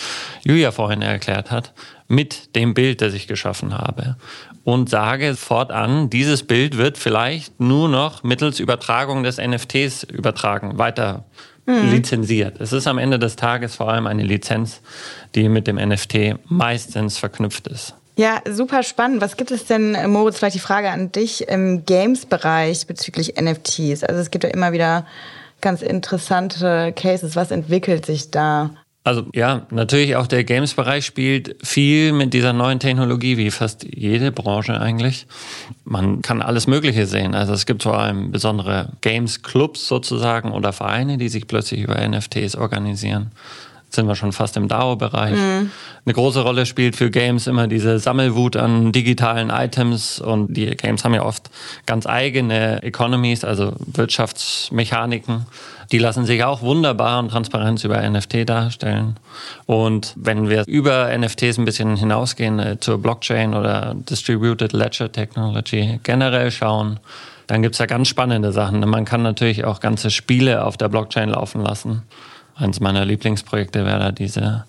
Julia 0.44 0.70
vorhin 0.70 1.00
erklärt 1.00 1.50
hat, 1.50 1.72
mit 2.08 2.54
dem 2.56 2.74
Bild, 2.74 3.00
das 3.00 3.14
ich 3.14 3.26
geschaffen 3.26 3.72
habe. 3.72 4.16
Und 4.64 4.90
sage 4.90 5.34
fortan, 5.34 6.10
dieses 6.10 6.42
Bild 6.42 6.76
wird 6.76 6.98
vielleicht 6.98 7.58
nur 7.58 7.88
noch 7.88 8.22
mittels 8.22 8.60
Übertragung 8.60 9.22
des 9.22 9.38
NFTs 9.38 10.02
übertragen, 10.02 10.76
weiter 10.76 11.24
mhm. 11.64 11.90
lizenziert. 11.90 12.60
Es 12.60 12.74
ist 12.74 12.86
am 12.86 12.98
Ende 12.98 13.18
des 13.18 13.36
Tages 13.36 13.76
vor 13.76 13.88
allem 13.90 14.06
eine 14.06 14.24
Lizenz, 14.24 14.82
die 15.34 15.48
mit 15.48 15.66
dem 15.66 15.76
NFT 15.76 16.36
meistens 16.50 17.16
verknüpft 17.16 17.66
ist. 17.68 17.94
Ja, 18.18 18.42
super 18.50 18.82
spannend. 18.82 19.20
Was 19.20 19.36
gibt 19.36 19.52
es 19.52 19.66
denn, 19.66 19.96
Moritz, 20.10 20.38
vielleicht 20.38 20.56
die 20.56 20.60
Frage 20.60 20.90
an 20.90 21.12
dich 21.12 21.46
im 21.46 21.84
Games-Bereich 21.86 22.88
bezüglich 22.88 23.40
NFTs? 23.40 24.02
Also 24.02 24.20
es 24.20 24.32
gibt 24.32 24.42
ja 24.42 24.50
immer 24.50 24.72
wieder 24.72 25.06
ganz 25.60 25.82
interessante 25.82 26.92
Cases. 26.96 27.36
Was 27.36 27.52
entwickelt 27.52 28.06
sich 28.06 28.32
da? 28.32 28.70
Also 29.04 29.26
ja, 29.36 29.68
natürlich 29.70 30.16
auch 30.16 30.26
der 30.26 30.42
Games-Bereich 30.42 31.06
spielt 31.06 31.64
viel 31.64 32.12
mit 32.12 32.34
dieser 32.34 32.52
neuen 32.52 32.80
Technologie, 32.80 33.36
wie 33.36 33.52
fast 33.52 33.86
jede 33.88 34.32
Branche 34.32 34.80
eigentlich. 34.80 35.28
Man 35.84 36.20
kann 36.20 36.42
alles 36.42 36.66
Mögliche 36.66 37.06
sehen. 37.06 37.36
Also 37.36 37.52
es 37.52 37.66
gibt 37.66 37.84
vor 37.84 38.00
allem 38.00 38.32
besondere 38.32 38.94
Games-Clubs 39.00 39.86
sozusagen 39.86 40.50
oder 40.50 40.72
Vereine, 40.72 41.18
die 41.18 41.28
sich 41.28 41.46
plötzlich 41.46 41.82
über 41.82 41.96
NFTs 42.04 42.56
organisieren 42.56 43.30
sind 43.90 44.06
wir 44.06 44.14
schon 44.14 44.32
fast 44.32 44.56
im 44.56 44.68
DAO-Bereich. 44.68 45.34
Mhm. 45.34 45.70
Eine 46.04 46.14
große 46.14 46.40
Rolle 46.40 46.66
spielt 46.66 46.96
für 46.96 47.10
Games 47.10 47.46
immer 47.46 47.66
diese 47.66 47.98
Sammelwut 47.98 48.56
an 48.56 48.92
digitalen 48.92 49.50
Items 49.50 50.20
und 50.20 50.54
die 50.54 50.66
Games 50.66 51.04
haben 51.04 51.14
ja 51.14 51.24
oft 51.24 51.50
ganz 51.86 52.06
eigene 52.06 52.82
Economies, 52.82 53.44
also 53.44 53.72
Wirtschaftsmechaniken. 53.78 55.46
Die 55.90 55.98
lassen 55.98 56.26
sich 56.26 56.44
auch 56.44 56.60
wunderbar 56.60 57.18
und 57.18 57.30
transparent 57.30 57.82
über 57.82 58.08
NFT 58.08 58.48
darstellen. 58.48 59.16
Und 59.64 60.12
wenn 60.16 60.50
wir 60.50 60.64
über 60.66 61.16
NFTs 61.16 61.58
ein 61.58 61.64
bisschen 61.64 61.96
hinausgehen 61.96 62.58
äh, 62.58 62.78
zur 62.78 62.98
Blockchain 63.00 63.54
oder 63.54 63.94
Distributed 63.94 64.72
Ledger 64.72 65.10
Technology 65.10 65.98
generell 66.02 66.50
schauen, 66.50 67.00
dann 67.46 67.62
gibt's 67.62 67.78
ja 67.78 67.86
ganz 67.86 68.08
spannende 68.08 68.52
Sachen. 68.52 68.80
Man 68.80 69.06
kann 69.06 69.22
natürlich 69.22 69.64
auch 69.64 69.80
ganze 69.80 70.10
Spiele 70.10 70.64
auf 70.64 70.76
der 70.76 70.88
Blockchain 70.88 71.30
laufen 71.30 71.62
lassen. 71.62 72.02
Eins 72.58 72.80
meiner 72.80 73.04
Lieblingsprojekte 73.04 73.84
wäre 73.84 73.98
da 73.98 74.12
diese 74.12 74.64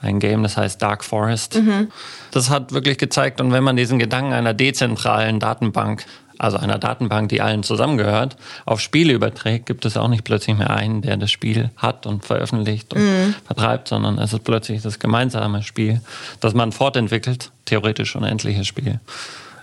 ein 0.00 0.18
Game, 0.18 0.42
das 0.42 0.56
heißt 0.56 0.82
Dark 0.82 1.04
Forest. 1.04 1.56
Mhm. 1.56 1.88
Das 2.32 2.50
hat 2.50 2.72
wirklich 2.72 2.98
gezeigt, 2.98 3.40
und 3.40 3.52
wenn 3.52 3.62
man 3.62 3.76
diesen 3.76 3.98
Gedanken 3.98 4.32
einer 4.32 4.52
dezentralen 4.52 5.38
Datenbank, 5.38 6.04
also 6.38 6.56
einer 6.56 6.78
Datenbank, 6.78 7.28
die 7.28 7.40
allen 7.40 7.62
zusammengehört, 7.62 8.36
auf 8.64 8.80
Spiele 8.80 9.12
überträgt, 9.12 9.66
gibt 9.66 9.84
es 9.84 9.96
auch 9.96 10.08
nicht 10.08 10.24
plötzlich 10.24 10.56
mehr 10.56 10.70
einen, 10.70 11.02
der 11.02 11.16
das 11.16 11.30
Spiel 11.30 11.70
hat 11.76 12.04
und 12.04 12.24
veröffentlicht 12.24 12.92
und 12.94 13.00
mhm. 13.00 13.34
vertreibt, 13.46 13.88
sondern 13.88 14.18
es 14.18 14.32
ist 14.32 14.42
plötzlich 14.42 14.82
das 14.82 14.98
gemeinsame 14.98 15.62
Spiel, 15.62 16.00
das 16.40 16.52
man 16.52 16.72
fortentwickelt, 16.72 17.52
theoretisch 17.64 18.16
unendliches 18.16 18.66
Spiel. 18.66 18.98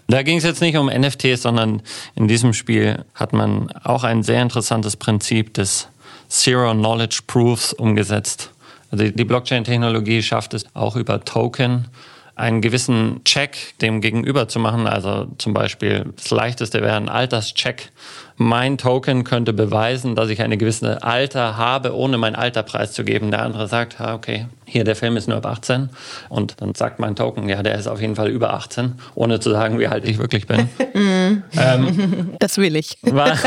Da 0.07 0.23
ging 0.23 0.37
es 0.37 0.43
jetzt 0.43 0.61
nicht 0.61 0.77
um 0.77 0.87
NFTs, 0.87 1.43
sondern 1.43 1.81
in 2.15 2.27
diesem 2.27 2.53
Spiel 2.53 3.03
hat 3.13 3.33
man 3.33 3.71
auch 3.83 4.03
ein 4.03 4.23
sehr 4.23 4.41
interessantes 4.41 4.95
Prinzip 4.95 5.53
des 5.53 5.87
Zero 6.29 6.71
Knowledge 6.73 7.21
Proofs 7.27 7.73
umgesetzt. 7.73 8.51
Also 8.91 9.09
die 9.09 9.25
Blockchain-Technologie 9.25 10.21
schafft 10.21 10.53
es 10.53 10.65
auch 10.73 10.95
über 10.95 11.23
Token 11.23 11.87
einen 12.35 12.61
gewissen 12.61 13.21
Check 13.25 13.77
dem 13.81 13.99
Gegenüber 13.99 14.47
zu 14.47 14.59
machen. 14.59 14.87
Also 14.87 15.27
zum 15.37 15.53
Beispiel 15.53 16.13
das 16.15 16.31
leichteste 16.31 16.81
wäre 16.81 16.95
ein 16.95 17.09
Alterscheck. 17.09 17.91
Mein 18.41 18.77
Token 18.77 19.25
könnte 19.25 19.51
beweisen, 19.51 20.15
dass 20.15 20.29
ich 20.29 20.41
eine 20.41 20.55
gewisse 20.55 21.03
Alter 21.03 21.57
habe, 21.57 21.93
ohne 21.93 22.17
mein 22.17 22.35
Alter 22.35 22.63
preiszugeben. 22.63 23.31
Der 23.31 23.43
andere 23.43 23.67
sagt, 23.67 23.99
okay, 23.99 24.45
hier 24.69 24.83
der 24.83 24.95
Film 24.95 25.17
ist 25.17 25.27
nur 25.27 25.37
ab 25.37 25.45
18 25.45 25.89
und 26.29 26.61
dann 26.61 26.75
sagt 26.75 26.99
mein 26.99 27.15
Token, 27.15 27.49
ja, 27.49 27.63
der 27.63 27.75
ist 27.75 27.87
auf 27.87 27.99
jeden 27.99 28.15
Fall 28.15 28.29
über 28.29 28.53
18, 28.53 28.93
ohne 29.15 29.39
zu 29.39 29.49
sagen, 29.49 29.79
wie 29.79 29.87
alt 29.87 30.07
ich 30.07 30.19
wirklich 30.19 30.47
bin. 30.47 30.69
ähm, 30.93 32.33
das 32.39 32.57
will 32.57 32.75
ich. 32.75 32.97
War, 33.01 33.37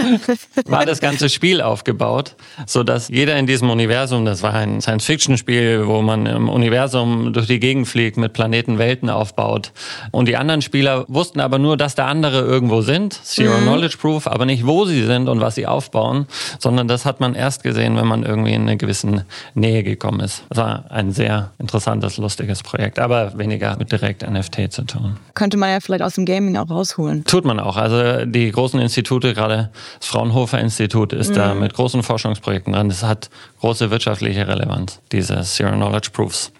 war 0.66 0.86
das 0.86 1.00
ganze 1.00 1.28
Spiel 1.28 1.60
aufgebaut, 1.60 2.36
so 2.66 2.82
dass 2.82 3.08
jeder 3.08 3.36
in 3.36 3.46
diesem 3.46 3.68
Universum, 3.68 4.24
das 4.24 4.42
war 4.42 4.54
ein 4.54 4.80
Science-Fiction-Spiel, 4.80 5.86
wo 5.86 6.02
man 6.02 6.26
im 6.26 6.48
Universum 6.48 7.32
durch 7.32 7.46
die 7.46 7.60
Gegend 7.60 7.88
fliegt, 7.88 8.16
mit 8.16 8.32
Planeten 8.32 8.78
Welten 8.78 9.10
aufbaut 9.10 9.72
und 10.12 10.28
die 10.28 10.36
anderen 10.36 10.62
Spieler 10.62 11.04
wussten 11.08 11.40
aber 11.40 11.58
nur, 11.58 11.76
dass 11.76 11.94
da 11.94 12.06
andere 12.06 12.40
irgendwo 12.40 12.80
sind, 12.80 13.12
Zero 13.12 13.58
mhm. 13.58 13.62
Knowledge 13.62 13.96
Proof, 13.98 14.26
aber 14.30 14.46
nicht 14.46 14.66
wo 14.66 14.84
sie 14.84 15.04
sind 15.04 15.28
und 15.28 15.40
was 15.40 15.56
sie 15.56 15.66
aufbauen, 15.66 16.26
sondern 16.58 16.88
das 16.88 17.04
hat 17.04 17.20
man 17.20 17.34
erst 17.34 17.62
gesehen, 17.62 17.96
wenn 17.96 18.06
man 18.06 18.22
irgendwie 18.22 18.52
in 18.52 18.62
eine 18.62 18.76
gewisse 18.76 19.24
Nähe 19.54 19.82
gekommen 19.82 20.20
ist. 20.20 20.44
Also 20.48 20.60
war 20.60 20.84
ein 20.90 21.12
sehr 21.12 21.50
interessantes, 21.58 22.18
lustiges 22.18 22.62
Projekt, 22.62 22.98
aber 22.98 23.36
weniger 23.38 23.76
mit 23.78 23.90
direkt 23.92 24.28
NFT 24.28 24.72
zu 24.72 24.82
tun. 24.82 25.16
Könnte 25.34 25.56
man 25.56 25.70
ja 25.70 25.80
vielleicht 25.80 26.02
aus 26.02 26.14
dem 26.14 26.26
Gaming 26.26 26.56
auch 26.56 26.70
rausholen. 26.70 27.24
Tut 27.24 27.44
man 27.44 27.58
auch. 27.58 27.76
Also 27.76 28.26
die 28.26 28.50
großen 28.50 28.78
Institute, 28.80 29.34
gerade 29.34 29.70
das 29.98 30.08
Fraunhofer 30.08 30.60
Institut 30.60 31.12
ist 31.12 31.30
mhm. 31.30 31.34
da 31.34 31.54
mit 31.54 31.74
großen 31.74 32.02
Forschungsprojekten 32.02 32.72
dran. 32.72 32.88
Das 32.88 33.02
hat 33.02 33.30
große 33.60 33.90
wirtschaftliche 33.90 34.46
Relevanz, 34.46 35.00
diese 35.12 35.40
Zero 35.42 35.72
Knowledge 35.72 36.10
Proofs. 36.12 36.52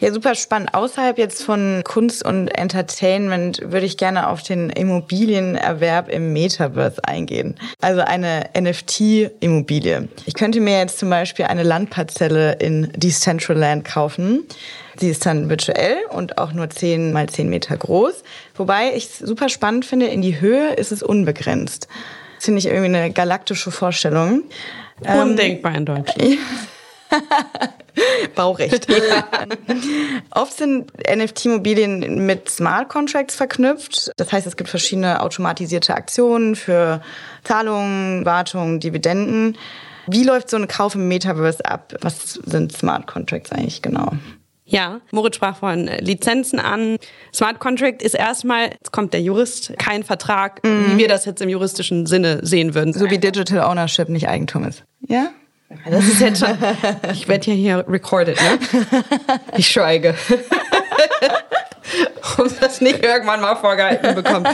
Ja, 0.00 0.12
super 0.12 0.36
spannend. 0.36 0.74
Außerhalb 0.74 1.18
jetzt 1.18 1.42
von 1.42 1.82
Kunst 1.82 2.24
und 2.24 2.48
Entertainment 2.48 3.60
würde 3.64 3.84
ich 3.84 3.96
gerne 3.96 4.28
auf 4.28 4.44
den 4.44 4.70
Immobilienerwerb 4.70 6.08
im 6.08 6.32
Metaverse 6.32 7.04
eingehen. 7.04 7.56
Also 7.80 8.02
eine 8.02 8.50
NFT-Immobilie. 8.56 10.08
Ich 10.24 10.34
könnte 10.34 10.60
mir 10.60 10.78
jetzt 10.78 11.00
zum 11.00 11.10
Beispiel 11.10 11.46
eine 11.46 11.64
Landparzelle 11.64 12.52
in 12.60 12.92
Decentraland 12.94 13.84
kaufen. 13.84 14.46
Sie 15.00 15.08
ist 15.08 15.26
dann 15.26 15.48
virtuell 15.48 15.96
und 16.10 16.38
auch 16.38 16.52
nur 16.52 16.70
10 16.70 17.12
mal 17.12 17.28
10 17.28 17.48
Meter 17.48 17.76
groß. 17.76 18.22
Wobei 18.54 18.92
ich 18.94 19.06
es 19.06 19.18
super 19.18 19.48
spannend 19.48 19.84
finde, 19.84 20.06
in 20.06 20.22
die 20.22 20.40
Höhe 20.40 20.74
ist 20.74 20.92
es 20.92 21.02
unbegrenzt. 21.02 21.88
Das 22.36 22.44
finde 22.44 22.60
ich 22.60 22.66
irgendwie 22.66 22.96
eine 22.96 23.10
galaktische 23.10 23.72
Vorstellung. 23.72 24.44
Undenkbar 25.00 25.74
in 25.74 25.86
Deutschland. 25.86 26.38
Baurecht. 28.34 28.86
Oft 30.30 30.56
sind 30.56 30.92
NFT-Immobilien 31.08 32.26
mit 32.26 32.48
Smart 32.48 32.88
Contracts 32.88 33.34
verknüpft. 33.34 34.12
Das 34.16 34.32
heißt, 34.32 34.46
es 34.46 34.56
gibt 34.56 34.70
verschiedene 34.70 35.20
automatisierte 35.20 35.94
Aktionen 35.94 36.54
für 36.56 37.02
Zahlungen, 37.44 38.24
Wartungen, 38.24 38.80
Dividenden. 38.80 39.56
Wie 40.06 40.24
läuft 40.24 40.50
so 40.50 40.56
ein 40.56 40.68
Kauf 40.68 40.94
im 40.94 41.08
Metaverse 41.08 41.64
ab? 41.64 41.94
Was 42.00 42.34
sind 42.34 42.72
Smart 42.72 43.06
Contracts 43.06 43.52
eigentlich 43.52 43.82
genau? 43.82 44.12
Ja, 44.64 45.00
Moritz 45.12 45.36
sprach 45.36 45.56
von 45.56 45.86
Lizenzen 45.86 46.60
an. 46.60 46.98
Smart 47.34 47.58
Contract 47.58 48.02
ist 48.02 48.14
erstmal, 48.14 48.70
jetzt 48.70 48.92
kommt 48.92 49.14
der 49.14 49.22
Jurist, 49.22 49.72
kein 49.78 50.02
Vertrag, 50.02 50.62
mhm. 50.62 50.92
wie 50.92 50.98
wir 50.98 51.08
das 51.08 51.24
jetzt 51.24 51.40
im 51.40 51.48
juristischen 51.48 52.04
Sinne 52.04 52.40
sehen 52.42 52.74
würden. 52.74 52.92
So 52.92 53.10
wie 53.10 53.18
Digital 53.18 53.64
Ownership 53.64 54.10
nicht 54.10 54.28
Eigentum 54.28 54.64
ist. 54.64 54.84
Ja? 55.06 55.30
Das 55.90 56.04
ist 56.04 56.20
jetzt 56.20 56.40
schon. 56.40 56.56
Ich 57.12 57.28
werde 57.28 57.50
ja 57.50 57.54
hier 57.54 57.84
recorded, 57.88 58.38
ne? 58.40 58.58
Ich 59.56 59.68
schweige. 59.68 60.14
um 62.38 62.48
das 62.60 62.80
nicht 62.80 63.04
irgendwann 63.04 63.40
mal 63.40 63.56
vorgehalten 63.56 64.14
bekommt. 64.14 64.48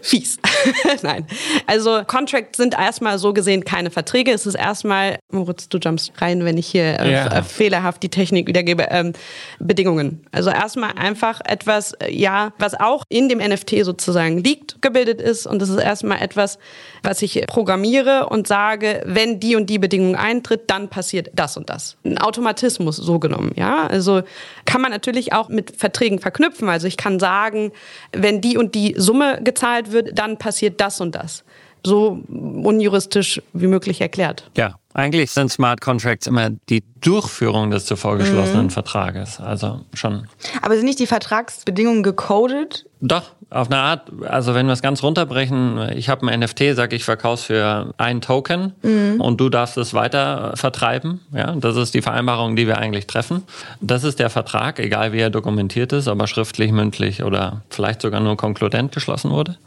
fies. 0.00 0.38
Nein. 1.02 1.26
Also 1.66 2.02
Contracts 2.06 2.56
sind 2.56 2.74
erstmal 2.74 3.18
so 3.18 3.32
gesehen 3.32 3.64
keine 3.64 3.90
Verträge. 3.90 4.32
Es 4.32 4.46
ist 4.46 4.54
erstmal, 4.54 5.18
Moritz, 5.30 5.68
du 5.68 5.78
jumpst 5.78 6.12
rein, 6.18 6.44
wenn 6.44 6.56
ich 6.56 6.66
hier 6.68 7.00
äh, 7.00 7.12
ja. 7.12 7.42
fehlerhaft 7.42 8.02
die 8.02 8.08
Technik 8.08 8.46
wiedergebe, 8.46 8.88
ähm, 8.90 9.12
Bedingungen. 9.58 10.26
Also 10.32 10.50
erstmal 10.50 10.92
einfach 10.92 11.40
etwas, 11.44 11.92
äh, 11.94 12.12
ja, 12.12 12.52
was 12.58 12.78
auch 12.78 13.04
in 13.08 13.28
dem 13.28 13.38
NFT 13.38 13.84
sozusagen 13.84 14.38
liegt, 14.38 14.80
gebildet 14.82 15.20
ist. 15.20 15.46
Und 15.46 15.60
das 15.60 15.68
ist 15.68 15.80
erstmal 15.80 16.20
etwas, 16.20 16.58
was 17.02 17.22
ich 17.22 17.44
programmiere 17.46 18.28
und 18.28 18.46
sage, 18.46 19.02
wenn 19.04 19.40
die 19.40 19.56
und 19.56 19.68
die 19.70 19.78
Bedingung 19.78 20.16
eintritt, 20.16 20.70
dann 20.70 20.88
passiert 20.88 21.30
das 21.34 21.56
und 21.56 21.70
das. 21.70 21.96
Ein 22.04 22.18
Automatismus 22.18 22.96
so 22.96 23.18
genommen, 23.18 23.52
ja. 23.56 23.86
Also 23.86 24.22
kann 24.64 24.80
man 24.80 24.90
natürlich 24.90 25.32
auch 25.32 25.48
mit 25.48 25.76
Verträgen 25.76 26.18
verknüpfen. 26.18 26.67
Also 26.68 26.86
ich 26.86 26.96
kann 26.96 27.18
sagen, 27.18 27.72
wenn 28.12 28.40
die 28.40 28.56
und 28.56 28.74
die 28.74 28.94
Summe 28.96 29.40
gezahlt 29.42 29.92
wird, 29.92 30.18
dann 30.18 30.36
passiert 30.38 30.80
das 30.80 31.00
und 31.00 31.14
das. 31.14 31.44
So 31.84 32.20
unjuristisch 32.28 33.40
wie 33.52 33.66
möglich 33.66 34.00
erklärt. 34.00 34.50
Ja, 34.56 34.78
eigentlich 34.98 35.30
sind 35.30 35.50
Smart 35.50 35.80
Contracts 35.80 36.26
immer 36.26 36.50
die 36.68 36.82
Durchführung 37.00 37.70
des 37.70 37.86
zuvor 37.86 38.18
geschlossenen 38.18 38.64
mhm. 38.64 38.70
Vertrages. 38.70 39.38
Also 39.38 39.82
schon. 39.94 40.26
Aber 40.60 40.74
sind 40.74 40.86
nicht 40.86 40.98
die 40.98 41.06
Vertragsbedingungen 41.06 42.02
gecodet? 42.02 42.84
Doch, 43.00 43.30
auf 43.48 43.70
eine 43.70 43.80
Art. 43.80 44.10
Also 44.26 44.54
wenn 44.54 44.66
wir 44.66 44.72
es 44.72 44.82
ganz 44.82 45.04
runterbrechen, 45.04 45.92
ich 45.94 46.08
habe 46.08 46.26
ein 46.26 46.40
NFT, 46.40 46.74
sage 46.74 46.96
ich 46.96 47.04
verkauf's 47.04 47.44
für 47.44 47.94
ein 47.96 48.20
Token 48.20 48.72
mhm. 48.82 49.20
und 49.20 49.40
du 49.40 49.48
darfst 49.48 49.76
es 49.78 49.94
weiter 49.94 50.54
vertreiben. 50.56 51.20
Ja, 51.32 51.54
das 51.54 51.76
ist 51.76 51.94
die 51.94 52.02
Vereinbarung, 52.02 52.56
die 52.56 52.66
wir 52.66 52.78
eigentlich 52.78 53.06
treffen. 53.06 53.44
Das 53.80 54.02
ist 54.02 54.18
der 54.18 54.30
Vertrag, 54.30 54.80
egal 54.80 55.12
wie 55.12 55.20
er 55.20 55.30
dokumentiert 55.30 55.92
ist, 55.92 56.08
aber 56.08 56.26
schriftlich, 56.26 56.72
mündlich 56.72 57.22
oder 57.22 57.62
vielleicht 57.70 58.02
sogar 58.02 58.18
nur 58.18 58.36
konkludent 58.36 58.90
geschlossen 58.90 59.30
wurde. 59.30 59.58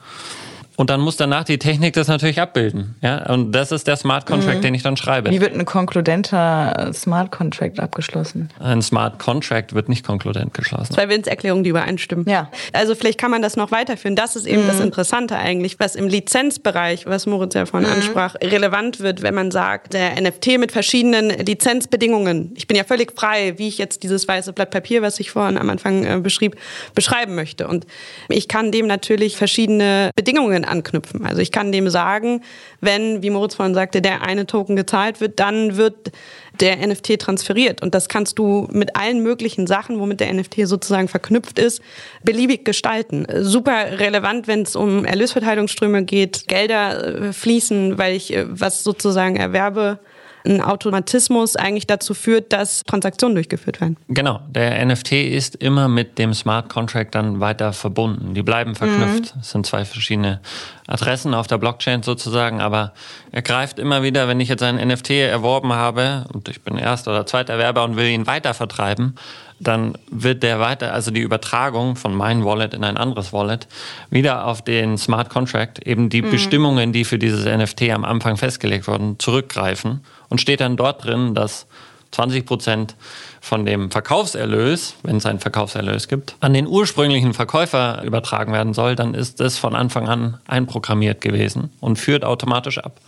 Und 0.82 0.90
dann 0.90 1.00
muss 1.00 1.16
danach 1.16 1.44
die 1.44 1.60
Technik 1.60 1.94
das 1.94 2.08
natürlich 2.08 2.42
abbilden. 2.42 2.96
Ja? 3.04 3.32
Und 3.32 3.52
das 3.52 3.72
ist 3.72 3.86
der 3.86 3.98
Smart 3.98 4.26
Contract, 4.26 4.58
mhm. 4.58 4.62
den 4.64 4.74
ich 4.74 4.82
dann 4.82 4.98
schreibe. 4.98 5.30
Wie 5.30 5.40
wird 5.40 5.54
ein 5.54 5.64
konkludenter 5.64 6.90
Smart 6.92 7.32
Contract 7.32 7.80
abgeschlossen? 7.80 8.50
Ein 8.60 8.82
Smart 8.82 9.20
Contract 9.20 9.76
wird 9.76 9.90
nicht 9.90 10.04
konkludent 10.04 10.56
geschlossen. 10.56 10.92
Zwei 10.92 11.08
Willens-Erklärungen, 11.08 11.64
die 11.64 11.70
übereinstimmen. 11.70 12.28
Ja. 12.28 12.50
Also 12.74 12.96
vielleicht 12.96 13.20
kann 13.20 13.30
man 13.30 13.44
das 13.44 13.58
noch 13.58 13.70
weiterführen. 13.70 14.16
Das 14.16 14.36
ist 14.36 14.48
eben 14.48 14.64
mhm. 14.64 14.70
das 14.70 14.80
Interessante 14.80 15.36
eigentlich, 15.36 15.80
was 15.80 15.96
im 15.96 16.08
Lizenzbereich, 16.08 17.06
was 17.06 17.28
Moritz 17.28 17.54
ja 17.54 17.68
vorhin 17.68 17.88
mhm. 17.88 17.98
ansprach, 17.98 18.34
relevant 18.42 19.02
wird, 19.02 19.22
wenn 19.22 19.36
man 19.36 19.52
sagt, 19.52 19.94
der 19.94 20.20
NFT 20.20 20.58
mit 20.58 20.72
verschiedenen 20.72 21.30
Lizenzbedingungen. 21.30 22.54
Ich 22.56 22.66
bin 22.66 22.76
ja 22.76 22.86
völlig 22.86 23.12
frei, 23.16 23.54
wie 23.58 23.68
ich 23.68 23.78
jetzt 23.78 24.02
dieses 24.02 24.28
weiße 24.28 24.52
Blatt 24.52 24.72
Papier, 24.72 25.04
was 25.04 25.20
ich 25.20 25.30
vorhin 25.30 25.60
am 25.60 25.70
Anfang 25.70 26.04
äh, 26.04 26.20
beschrieb, 26.20 26.56
beschreiben 26.96 27.36
möchte. 27.36 27.68
Und 27.68 27.86
ich 28.30 28.48
kann 28.48 28.72
dem 28.72 28.88
natürlich 28.88 29.38
verschiedene 29.38 30.10
Bedingungen 30.16 30.71
anknüpfen. 30.72 31.26
Also 31.26 31.42
ich 31.42 31.52
kann 31.52 31.72
dem 31.72 31.90
sagen, 31.90 32.42
wenn, 32.80 33.22
wie 33.22 33.30
Moritz 33.30 33.56
vorhin 33.56 33.76
sagte, 33.76 34.02
der 34.02 34.24
eine 34.24 34.48
Token 34.48 34.76
gezahlt 34.76 35.22
wird, 35.22 35.40
dann 35.40 35.78
wird 35.78 36.12
der 36.60 36.86
NFT 36.86 37.20
transferiert. 37.20 37.82
Und 37.82 37.94
das 37.94 38.10
kannst 38.10 38.40
du 38.40 38.68
mit 38.72 38.96
allen 38.96 39.22
möglichen 39.22 39.68
Sachen, 39.68 40.00
womit 40.00 40.20
der 40.20 40.34
NFT 40.34 40.68
sozusagen 40.68 41.08
verknüpft 41.08 41.60
ist, 41.60 41.82
beliebig 42.24 42.66
gestalten. 42.66 43.26
Super 43.42 44.00
relevant, 44.00 44.48
wenn 44.48 44.64
es 44.64 44.76
um 44.76 45.06
Erlösverteilungsströme 45.06 46.04
geht, 46.04 46.48
Gelder 46.48 47.28
äh, 47.30 47.34
fließen, 47.34 47.98
weil 47.98 48.16
ich 48.16 48.34
äh, 48.34 48.46
was 48.48 48.84
sozusagen 48.84 49.36
erwerbe 49.36 50.00
ein 50.46 50.62
Automatismus 50.62 51.56
eigentlich 51.56 51.88
dazu 51.88 52.14
führt, 52.14 52.54
dass 52.54 52.84
Transaktionen 52.86 53.36
durchgeführt 53.36 53.82
werden. 53.82 53.98
Genau, 54.08 54.42
der 54.50 54.84
NFT 54.86 55.14
ist 55.14 55.56
immer 55.56 55.88
mit 55.88 56.18
dem 56.18 56.34
Smart 56.34 56.70
Contract 56.70 57.16
dann 57.16 57.40
weiter 57.40 57.74
verbunden. 57.74 58.34
Die 58.34 58.44
bleiben 58.44 58.76
verknüpft. 58.76 59.36
Mhm. 59.36 59.42
Es 59.42 59.52
sind 59.52 59.66
zwei 59.66 59.86
verschiedene 59.86 60.40
Adressen 60.88 61.34
auf 61.34 61.48
der 61.48 61.58
Blockchain 61.58 62.04
sozusagen, 62.04 62.60
aber 62.62 62.94
er 63.32 63.42
greift 63.42 63.80
immer 63.80 64.04
wieder, 64.04 64.28
wenn 64.28 64.40
ich 64.40 64.50
jetzt 64.50 64.64
einen 64.64 64.86
NFT 64.86 65.12
erworben 65.12 65.74
habe 65.74 66.26
und 66.34 66.50
ich 66.50 66.62
bin 66.62 66.78
erster 66.78 67.12
oder 67.12 67.26
zweiter 67.26 67.54
Erwerber 67.54 67.84
und 67.84 67.96
will 67.96 68.08
ihn 68.08 68.28
weiter 68.28 68.54
vertreiben, 68.54 69.16
dann 69.62 69.98
wird 70.10 70.44
der 70.44 70.60
weiter, 70.60 70.94
also 70.94 71.12
die 71.12 71.22
Übertragung 71.22 71.96
von 71.96 72.16
meinem 72.16 72.44
Wallet 72.44 72.74
in 72.74 72.84
ein 72.84 72.98
anderes 72.98 73.32
Wallet, 73.32 73.68
wieder 74.10 74.46
auf 74.46 74.62
den 74.62 74.98
Smart 74.98 75.30
Contract, 75.30 75.86
eben 75.86 76.10
die 76.10 76.22
mhm. 76.22 76.32
Bestimmungen, 76.32 76.94
die 76.94 77.06
für 77.06 77.20
dieses 77.20 77.46
NFT 77.46 77.90
am 77.92 78.04
Anfang 78.04 78.38
festgelegt 78.38 78.88
wurden, 78.88 79.20
zurückgreifen 79.20 80.02
und 80.30 80.42
steht 80.42 80.62
dann 80.62 80.78
dort 80.78 81.06
drin, 81.06 81.36
dass 81.36 81.68
20 82.12 82.46
Prozent 82.46 82.96
von 83.40 83.66
dem 83.66 83.90
Verkaufserlös, 83.90 84.96
wenn 85.04 85.18
es 85.18 85.26
einen 85.26 85.40
Verkaufserlös 85.40 86.08
gibt, 86.08 86.36
an 86.42 86.54
den 86.54 86.68
ursprünglichen 86.68 87.34
Verkäufer 87.34 88.04
übertragen 88.04 88.52
werden 88.52 88.74
soll, 88.74 88.96
dann 88.96 89.14
ist 89.14 89.40
das 89.40 89.58
von 89.58 89.76
Anfang 89.76 90.10
an 90.10 90.40
einprogrammiert 90.48 91.22
gewesen 91.22 91.72
und 91.80 91.98
führt 91.98 92.26
automatisch 92.26 92.80
ab 92.80 93.00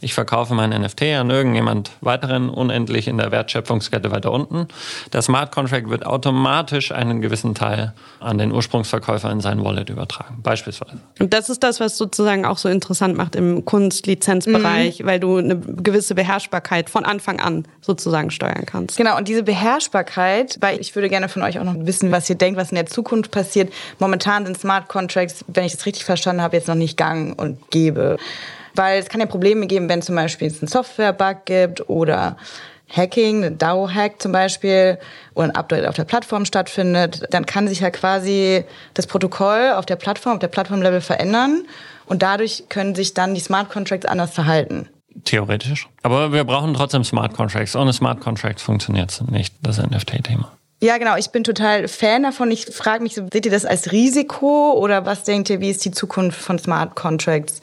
ich 0.00 0.14
verkaufe 0.14 0.54
mein 0.54 0.70
NFT 0.70 1.02
an 1.02 1.30
irgendjemand 1.30 1.90
weiteren 2.00 2.50
unendlich 2.50 3.08
in 3.08 3.18
der 3.18 3.32
Wertschöpfungskette 3.32 4.10
weiter 4.10 4.32
unten. 4.32 4.68
Der 5.12 5.22
Smart 5.22 5.52
Contract 5.52 5.90
wird 5.90 6.06
automatisch 6.06 6.92
einen 6.92 7.20
gewissen 7.20 7.54
Teil 7.54 7.94
an 8.20 8.38
den 8.38 8.52
Ursprungsverkäufer 8.52 9.30
in 9.30 9.40
sein 9.40 9.64
Wallet 9.64 9.90
übertragen, 9.90 10.38
beispielsweise. 10.42 10.98
Und 11.18 11.34
das 11.34 11.48
ist 11.50 11.62
das, 11.62 11.80
was 11.80 11.96
sozusagen 11.96 12.44
auch 12.44 12.58
so 12.58 12.68
interessant 12.68 13.16
macht 13.16 13.34
im 13.34 13.64
Kunstlizenzbereich, 13.64 15.00
mhm. 15.00 15.06
weil 15.06 15.20
du 15.20 15.38
eine 15.38 15.58
gewisse 15.58 16.14
Beherrschbarkeit 16.14 16.90
von 16.90 17.04
Anfang 17.04 17.40
an 17.40 17.64
sozusagen 17.80 18.30
steuern 18.30 18.66
kannst. 18.66 18.96
Genau, 18.96 19.16
und 19.16 19.26
diese 19.26 19.42
Beherrschbarkeit, 19.42 20.58
weil 20.60 20.80
ich 20.80 20.94
würde 20.94 21.08
gerne 21.08 21.28
von 21.28 21.42
euch 21.42 21.58
auch 21.58 21.64
noch 21.64 21.74
wissen, 21.86 22.12
was 22.12 22.30
ihr 22.30 22.36
denkt, 22.36 22.58
was 22.58 22.70
in 22.70 22.76
der 22.76 22.86
Zukunft 22.86 23.30
passiert. 23.30 23.72
Momentan 23.98 24.46
sind 24.46 24.58
Smart 24.58 24.88
Contracts, 24.88 25.44
wenn 25.48 25.64
ich 25.64 25.74
es 25.74 25.86
richtig 25.86 26.04
verstanden 26.04 26.42
habe, 26.42 26.56
jetzt 26.56 26.68
noch 26.68 26.74
nicht 26.74 26.96
gang 26.96 27.38
und 27.38 27.70
gäbe. 27.70 28.16
Weil 28.78 29.00
es 29.00 29.08
kann 29.08 29.20
ja 29.20 29.26
Probleme 29.26 29.66
geben, 29.66 29.88
wenn 29.88 30.02
zum 30.02 30.14
Beispiel 30.14 30.46
es 30.46 30.62
einen 30.62 30.68
Software-Bug 30.68 31.44
gibt 31.46 31.88
oder 31.88 32.36
Hacking, 32.88 33.44
ein 33.44 33.58
DAO-Hack 33.58 34.22
zum 34.22 34.30
Beispiel, 34.30 34.98
oder 35.34 35.48
ein 35.48 35.56
Update 35.56 35.84
auf 35.84 35.96
der 35.96 36.04
Plattform 36.04 36.44
stattfindet, 36.44 37.24
dann 37.30 37.44
kann 37.44 37.66
sich 37.66 37.80
ja 37.80 37.90
quasi 37.90 38.64
das 38.94 39.08
Protokoll 39.08 39.72
auf 39.74 39.84
der 39.84 39.96
Plattform, 39.96 40.34
auf 40.34 40.38
der 40.38 40.46
Plattform-Level 40.46 41.00
verändern 41.00 41.66
und 42.06 42.22
dadurch 42.22 42.66
können 42.68 42.94
sich 42.94 43.14
dann 43.14 43.34
die 43.34 43.40
Smart 43.40 43.68
Contracts 43.68 44.06
anders 44.06 44.30
verhalten. 44.30 44.88
Theoretisch. 45.24 45.88
Aber 46.04 46.32
wir 46.32 46.44
brauchen 46.44 46.72
trotzdem 46.72 47.02
Smart 47.02 47.34
Contracts. 47.34 47.74
Ohne 47.74 47.92
Smart 47.92 48.20
Contracts 48.20 48.62
funktioniert 48.62 49.20
nicht 49.28 49.54
das 49.60 49.78
NFT-Thema. 49.78 50.52
Ja, 50.80 50.98
genau. 50.98 51.16
Ich 51.16 51.30
bin 51.30 51.42
total 51.42 51.88
Fan 51.88 52.22
davon. 52.22 52.52
Ich 52.52 52.66
frage 52.66 53.02
mich, 53.02 53.14
seht 53.14 53.44
ihr 53.44 53.50
das 53.50 53.64
als 53.64 53.90
Risiko 53.90 54.74
oder 54.74 55.04
was 55.04 55.24
denkt 55.24 55.50
ihr, 55.50 55.60
wie 55.60 55.70
ist 55.70 55.84
die 55.84 55.90
Zukunft 55.90 56.40
von 56.40 56.60
Smart 56.60 56.94
Contracts? 56.94 57.60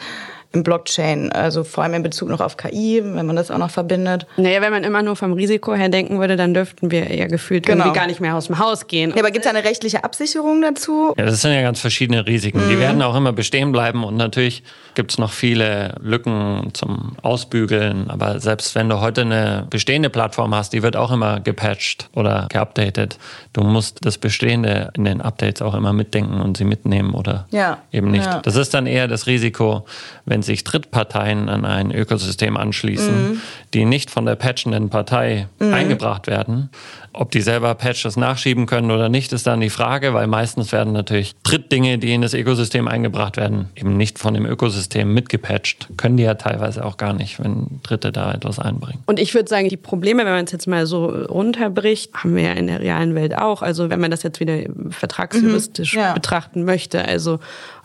Im 0.56 0.64
Blockchain, 0.64 1.32
also 1.32 1.64
vor 1.64 1.84
allem 1.84 1.96
in 1.96 2.04
Bezug 2.04 2.30
noch 2.30 2.40
auf 2.40 2.58
KI, 2.58 3.02
wenn 3.04 3.26
man 3.26 3.36
das 3.36 3.52
auch 3.52 3.58
noch 3.58 3.70
verbindet. 3.70 4.26
Naja, 4.38 4.62
wenn 4.62 4.72
man 4.72 4.84
immer 4.84 5.04
nur 5.04 5.16
vom 5.16 5.34
Risiko 5.34 5.76
her 5.76 5.90
denken 5.90 6.20
würde, 6.20 6.38
dann 6.38 6.54
dürften 6.54 6.90
wir 6.90 7.14
ja 7.14 7.28
gefühlt 7.28 7.66
genau. 7.66 7.86
irgendwie 7.86 8.00
gar 8.00 8.08
nicht 8.08 8.22
mehr 8.22 8.36
aus 8.36 8.48
dem 8.48 8.58
Haus 8.58 8.88
gehen. 8.88 9.12
Ja, 9.12 9.18
aber 9.18 9.32
gibt 9.32 9.46
es 9.46 9.52
eine 9.52 9.64
rechtliche 9.64 10.04
Absicherung 10.04 10.62
dazu? 10.62 11.14
Ja, 11.18 11.26
das 11.26 11.42
sind 11.42 11.52
ja 11.52 11.62
ganz 11.62 11.80
verschiedene 11.80 12.26
Risiken. 12.26 12.66
Mhm. 12.66 12.70
Die 12.70 12.80
werden 12.80 13.02
auch 13.02 13.16
immer 13.16 13.34
bestehen 13.34 13.72
bleiben 13.72 14.04
und 14.04 14.16
natürlich 14.16 14.64
gibt 14.96 15.12
es 15.12 15.18
noch 15.18 15.32
viele 15.32 15.96
Lücken 16.02 16.70
zum 16.74 17.18
Ausbügeln. 17.22 18.10
Aber 18.10 18.40
selbst 18.40 18.74
wenn 18.76 18.88
du 18.88 19.02
heute 19.02 19.22
eine 19.22 19.68
bestehende 19.70 20.10
Plattform 20.10 20.56
hast, 20.56 20.72
die 20.72 20.82
wird 20.82 20.96
auch 20.96 21.12
immer 21.12 21.42
gepatcht 21.42 22.10
oder 22.14 22.48
geupdatet. 22.50 23.18
Du 23.52 23.62
musst 23.62 24.06
das 24.06 24.18
Bestehende 24.18 24.92
in 24.96 25.04
den 25.04 25.22
Updates 25.22 25.62
auch 25.62 25.76
immer 25.76 25.92
mitdenken 25.92 26.40
und 26.40 26.56
sie 26.56 26.64
mitnehmen 26.64 27.14
oder 27.14 27.46
ja. 27.52 27.80
eben 27.92 28.12
nicht. 28.12 28.26
Ja. 28.26 28.40
Das 28.40 28.56
ist 28.56 28.74
dann 28.74 28.88
eher 28.88 29.08
das 29.08 29.28
Risiko, 29.28 29.86
wenn 30.26 30.42
sich 30.46 30.64
Drittparteien 30.64 31.50
an 31.50 31.66
ein 31.66 31.92
Ökosystem 31.92 32.58
anschließen, 32.58 33.32
mhm. 33.32 33.42
die 33.74 33.86
nicht 33.86 34.12
von 34.12 34.26
der 34.26 34.36
patchenden 34.36 34.90
Partei 34.90 35.48
mhm. 35.60 35.74
eingebracht 35.74 36.28
werden. 36.28 36.70
Ob 37.18 37.32
die 37.32 37.42
selber 37.42 37.74
Patches 37.76 38.18
nachschieben 38.18 38.66
können 38.66 38.92
oder 38.92 39.10
nicht, 39.10 39.32
ist 39.34 39.48
dann 39.48 39.62
die 39.62 39.70
Frage, 39.70 40.14
weil 40.14 40.28
meistens 40.28 40.72
werden 40.72 40.94
natürlich 40.94 41.36
Drittdinge, 41.44 41.98
die 41.98 42.14
in 42.14 42.22
das 42.22 42.34
Ökosystem 42.34 42.88
eingebracht 42.88 43.38
werden, 43.38 43.70
eben 43.76 43.96
nicht 43.96 44.20
von 44.20 44.34
dem 44.34 44.46
Ökosystem 44.46 45.14
mitgepatcht. 45.14 45.88
Können 45.98 46.18
die 46.18 46.24
ja 46.24 46.34
teilweise 46.36 46.84
auch 46.84 46.98
gar 46.98 47.14
nicht, 47.14 47.42
wenn 47.44 47.80
Dritte 47.84 48.12
da 48.12 48.34
etwas 48.34 48.60
einbringen. 48.60 49.02
Und 49.06 49.20
ich 49.20 49.34
würde 49.34 49.48
sagen, 49.48 49.70
die 49.70 49.78
Probleme, 49.78 50.26
wenn 50.26 50.34
man 50.34 50.46
es 50.46 50.52
jetzt 50.52 50.68
mal 50.68 50.86
so 50.86 51.06
runterbricht, 51.06 52.14
haben 52.14 52.36
wir 52.36 52.44
ja 52.44 52.54
in 52.54 52.68
der 52.68 52.82
realen 52.82 53.16
Welt 53.16 53.38
auch. 53.38 53.62
Also 53.62 53.90
wenn 53.90 54.00
man 54.00 54.12
das 54.12 54.24
jetzt 54.24 54.40
wieder 54.40 54.64
vertragsjuristisch 54.90 55.94
mhm. 55.94 56.00
ja. 56.00 56.14
betrachten 56.14 56.66
möchte, 56.66 57.06
also 57.06 57.40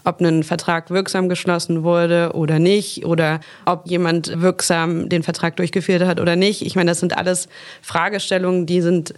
ob 0.04 0.20
ein 0.20 0.42
Vertrag 0.42 0.90
wirksam 0.90 1.28
geschlossen 1.28 1.82
wurde 1.82 2.32
oder 2.34 2.58
nicht 2.58 3.04
oder 3.04 3.40
ob 3.66 3.86
jemand 3.86 4.40
wirksam 4.40 5.08
den 5.08 5.22
Vertrag 5.22 5.56
durchgeführt 5.56 6.02
hat 6.04 6.20
oder 6.20 6.36
nicht. 6.36 6.62
Ich 6.62 6.76
meine, 6.76 6.90
das 6.90 7.00
sind 7.00 7.16
alles 7.16 7.48
Fragestellungen, 7.82 8.66
die 8.66 8.80
sind 8.80 9.14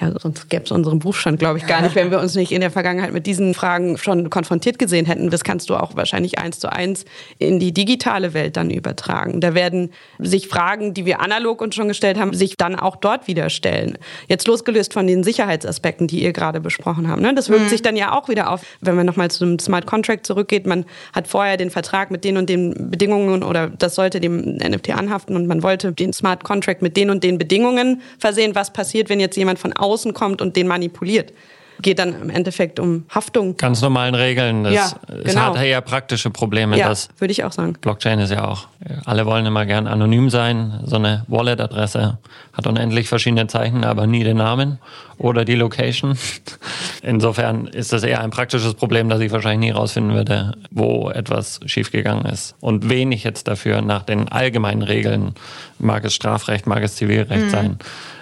ja, 0.00 0.12
sonst 0.18 0.48
gäbe 0.48 0.64
es 0.64 0.70
unseren 0.70 0.98
Berufsstand, 0.98 1.38
glaube 1.38 1.58
ich, 1.58 1.66
gar 1.66 1.82
nicht, 1.82 1.94
wenn 1.94 2.10
wir 2.10 2.20
uns 2.20 2.34
nicht 2.34 2.52
in 2.52 2.62
der 2.62 2.70
Vergangenheit 2.70 3.12
mit 3.12 3.26
diesen 3.26 3.52
Fragen 3.52 3.98
schon 3.98 4.30
konfrontiert 4.30 4.78
gesehen 4.78 5.04
hätten. 5.04 5.28
Das 5.28 5.44
kannst 5.44 5.68
du 5.68 5.76
auch 5.76 5.94
wahrscheinlich 5.94 6.38
eins 6.38 6.58
zu 6.58 6.72
eins 6.72 7.04
in 7.38 7.58
die 7.60 7.72
digitale 7.72 8.32
Welt 8.32 8.56
dann 8.56 8.70
übertragen. 8.70 9.42
Da 9.42 9.54
werden 9.54 9.90
sich 10.18 10.48
Fragen, 10.48 10.94
die 10.94 11.04
wir 11.04 11.20
analog 11.20 11.60
uns 11.60 11.74
schon 11.74 11.88
gestellt 11.88 12.18
haben, 12.18 12.32
sich 12.32 12.56
dann 12.56 12.76
auch 12.76 12.96
dort 12.96 13.28
wieder 13.28 13.50
stellen. 13.50 13.98
Jetzt 14.26 14.46
losgelöst 14.46 14.94
von 14.94 15.06
den 15.06 15.22
Sicherheitsaspekten, 15.22 16.06
die 16.06 16.22
ihr 16.22 16.32
gerade 16.32 16.60
besprochen 16.60 17.08
habt. 17.08 17.20
Ne? 17.20 17.34
Das 17.34 17.50
wirkt 17.50 17.64
mhm. 17.64 17.68
sich 17.68 17.82
dann 17.82 17.96
ja 17.96 18.18
auch 18.18 18.28
wieder 18.28 18.50
auf, 18.50 18.62
wenn 18.80 18.96
man 18.96 19.04
nochmal 19.04 19.30
zum 19.30 19.58
Smart 19.58 19.84
Contract 19.84 20.24
zurückgeht. 20.24 20.66
Man 20.66 20.86
hat 21.12 21.28
vorher 21.28 21.58
den 21.58 21.70
Vertrag 21.70 22.10
mit 22.10 22.24
den 22.24 22.38
und 22.38 22.48
den 22.48 22.90
Bedingungen 22.90 23.42
oder 23.42 23.68
das 23.68 23.96
sollte 23.96 24.18
dem 24.18 24.56
NFT 24.56 24.90
anhaften 24.96 25.36
und 25.36 25.46
man 25.46 25.62
wollte 25.62 25.92
den 25.92 26.14
Smart 26.14 26.42
Contract 26.42 26.80
mit 26.80 26.96
den 26.96 27.10
und 27.10 27.22
den 27.22 27.36
Bedingungen 27.36 28.00
versehen. 28.18 28.54
Was 28.54 28.72
passiert, 28.72 29.10
wenn 29.10 29.20
jetzt 29.20 29.36
jemand 29.36 29.58
von 29.58 29.74
außen 29.74 29.89
kommt 30.14 30.40
und 30.40 30.56
den 30.56 30.66
manipuliert. 30.66 31.32
Geht 31.82 31.98
dann 31.98 32.20
im 32.20 32.28
Endeffekt 32.28 32.78
um 32.78 33.06
Haftung. 33.08 33.56
Ganz 33.56 33.80
normalen 33.80 34.14
Regeln. 34.14 34.64
Das, 34.64 34.74
ja, 34.74 34.92
genau. 35.08 35.24
Es 35.24 35.36
hat 35.36 35.56
eher 35.64 35.80
praktische 35.80 36.30
Probleme. 36.30 36.76
Ja, 36.76 36.92
würde 37.18 37.32
ich 37.32 37.42
auch 37.44 37.52
sagen. 37.52 37.74
Blockchain 37.80 38.18
ist 38.18 38.30
ja 38.30 38.46
auch, 38.46 38.68
alle 39.06 39.24
wollen 39.24 39.46
immer 39.46 39.64
gern 39.64 39.86
anonym 39.86 40.28
sein. 40.28 40.80
So 40.84 40.96
eine 40.96 41.24
Wallet-Adresse 41.28 42.18
hat 42.52 42.66
unendlich 42.66 43.08
verschiedene 43.08 43.46
Zeichen, 43.46 43.84
aber 43.84 44.06
nie 44.06 44.24
den 44.24 44.36
Namen 44.36 44.78
oder 45.16 45.46
die 45.46 45.54
Location. 45.54 46.18
Insofern 47.02 47.66
ist 47.66 47.92
das 47.94 48.02
eher 48.02 48.20
ein 48.20 48.30
praktisches 48.30 48.74
Problem, 48.74 49.08
dass 49.08 49.20
ich 49.20 49.32
wahrscheinlich 49.32 49.70
nie 49.70 49.76
rausfinden 49.76 50.14
würde, 50.14 50.52
wo 50.70 51.08
etwas 51.08 51.60
schiefgegangen 51.64 52.26
ist. 52.26 52.56
Und 52.60 52.90
wen 52.90 53.10
ich 53.10 53.24
jetzt 53.24 53.48
dafür 53.48 53.80
nach 53.80 54.02
den 54.02 54.28
allgemeinen 54.28 54.82
Regeln, 54.82 55.34
mag 55.78 56.04
es 56.04 56.14
Strafrecht, 56.14 56.66
mag 56.66 56.82
es 56.82 56.96
Zivilrecht 56.96 57.46
mhm. 57.46 57.50
sein, 57.50 57.78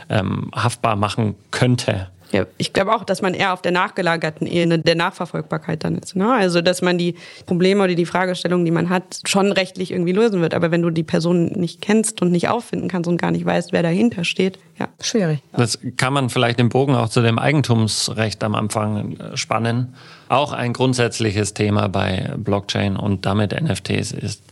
ähm, 0.09 0.51
haftbar 0.55 0.97
machen 0.97 1.35
könnte. 1.51 2.09
Ja, 2.33 2.45
ich 2.59 2.73
glaube 2.73 2.95
auch, 2.95 3.05
dass 3.05 3.23
man 3.23 3.33
eher 3.33 3.55
auf 3.55 3.63
der 3.63 3.73
nachgelagerten 3.73 4.47
Ebene 4.47 4.79
der 4.79 4.97
Nachverfolgbarkeit 4.97 5.83
dann 5.83 5.97
ist. 5.97 6.15
Ne? 6.15 6.31
Also, 6.31 6.61
dass 6.61 6.83
man 6.83 6.99
die 6.99 7.15
Probleme 7.47 7.83
oder 7.83 7.95
die 7.95 8.05
Fragestellungen, 8.05 8.67
die 8.67 8.71
man 8.71 8.91
hat, 8.91 9.21
schon 9.27 9.51
rechtlich 9.51 9.93
irgendwie 9.93 10.13
lösen 10.13 10.43
wird. 10.43 10.53
Aber 10.53 10.71
wenn 10.71 10.83
du 10.83 10.91
die 10.91 11.03
Person 11.03 11.47
nicht 11.47 11.81
kennst 11.81 12.21
und 12.21 12.31
nicht 12.31 12.49
auffinden 12.49 12.89
kannst 12.89 13.09
und 13.09 13.17
gar 13.17 13.31
nicht 13.31 13.47
weißt, 13.47 13.73
wer 13.73 13.83
dahinter 13.83 14.25
steht, 14.25 14.59
ja, 14.79 14.89
schwierig. 15.01 15.41
Das 15.57 15.79
kann 15.97 16.13
man 16.13 16.29
vielleicht 16.29 16.59
den 16.59 16.69
Bogen 16.69 16.95
auch 16.95 17.09
zu 17.09 17.23
dem 17.23 17.39
Eigentumsrecht 17.39 18.45
am 18.45 18.55
Anfang 18.55 19.17
äh, 19.17 19.37
spannen. 19.37 19.95
Auch 20.29 20.53
ein 20.53 20.75
grundsätzliches 20.75 21.55
Thema 21.55 21.89
bei 21.89 22.31
Blockchain 22.37 22.97
und 22.97 23.25
damit 23.25 23.59
NFTs 23.59 24.13
ist, 24.13 24.43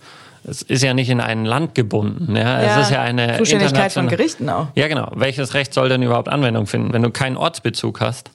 es 0.49 0.63
ist 0.63 0.83
ja 0.83 0.95
nicht 0.95 1.11
in 1.11 1.21
ein 1.21 1.45
Land 1.45 1.75
gebunden. 1.75 2.37
Ja? 2.37 2.63
ja 2.63 2.79
es 2.79 2.87
ist 2.87 2.93
ja 2.93 3.03
eine 3.03 3.37
Zuständigkeit 3.39 3.93
von 3.93 4.09
Gerichten 4.09 4.49
auch. 4.49 4.69
Ja, 4.75 4.89
genau. 4.89 5.11
Welches 5.15 5.55
Recht 5.55 5.75
soll 5.75 5.89
denn 5.89 6.03
überhaupt 6.03 6.29
Anwendung 6.29 6.67
finden? 6.67 6.93
Wenn 6.93 7.03
du 7.03 7.11
keinen 7.11 7.37
Ortsbezug 7.37 8.01
hast, 8.01 8.31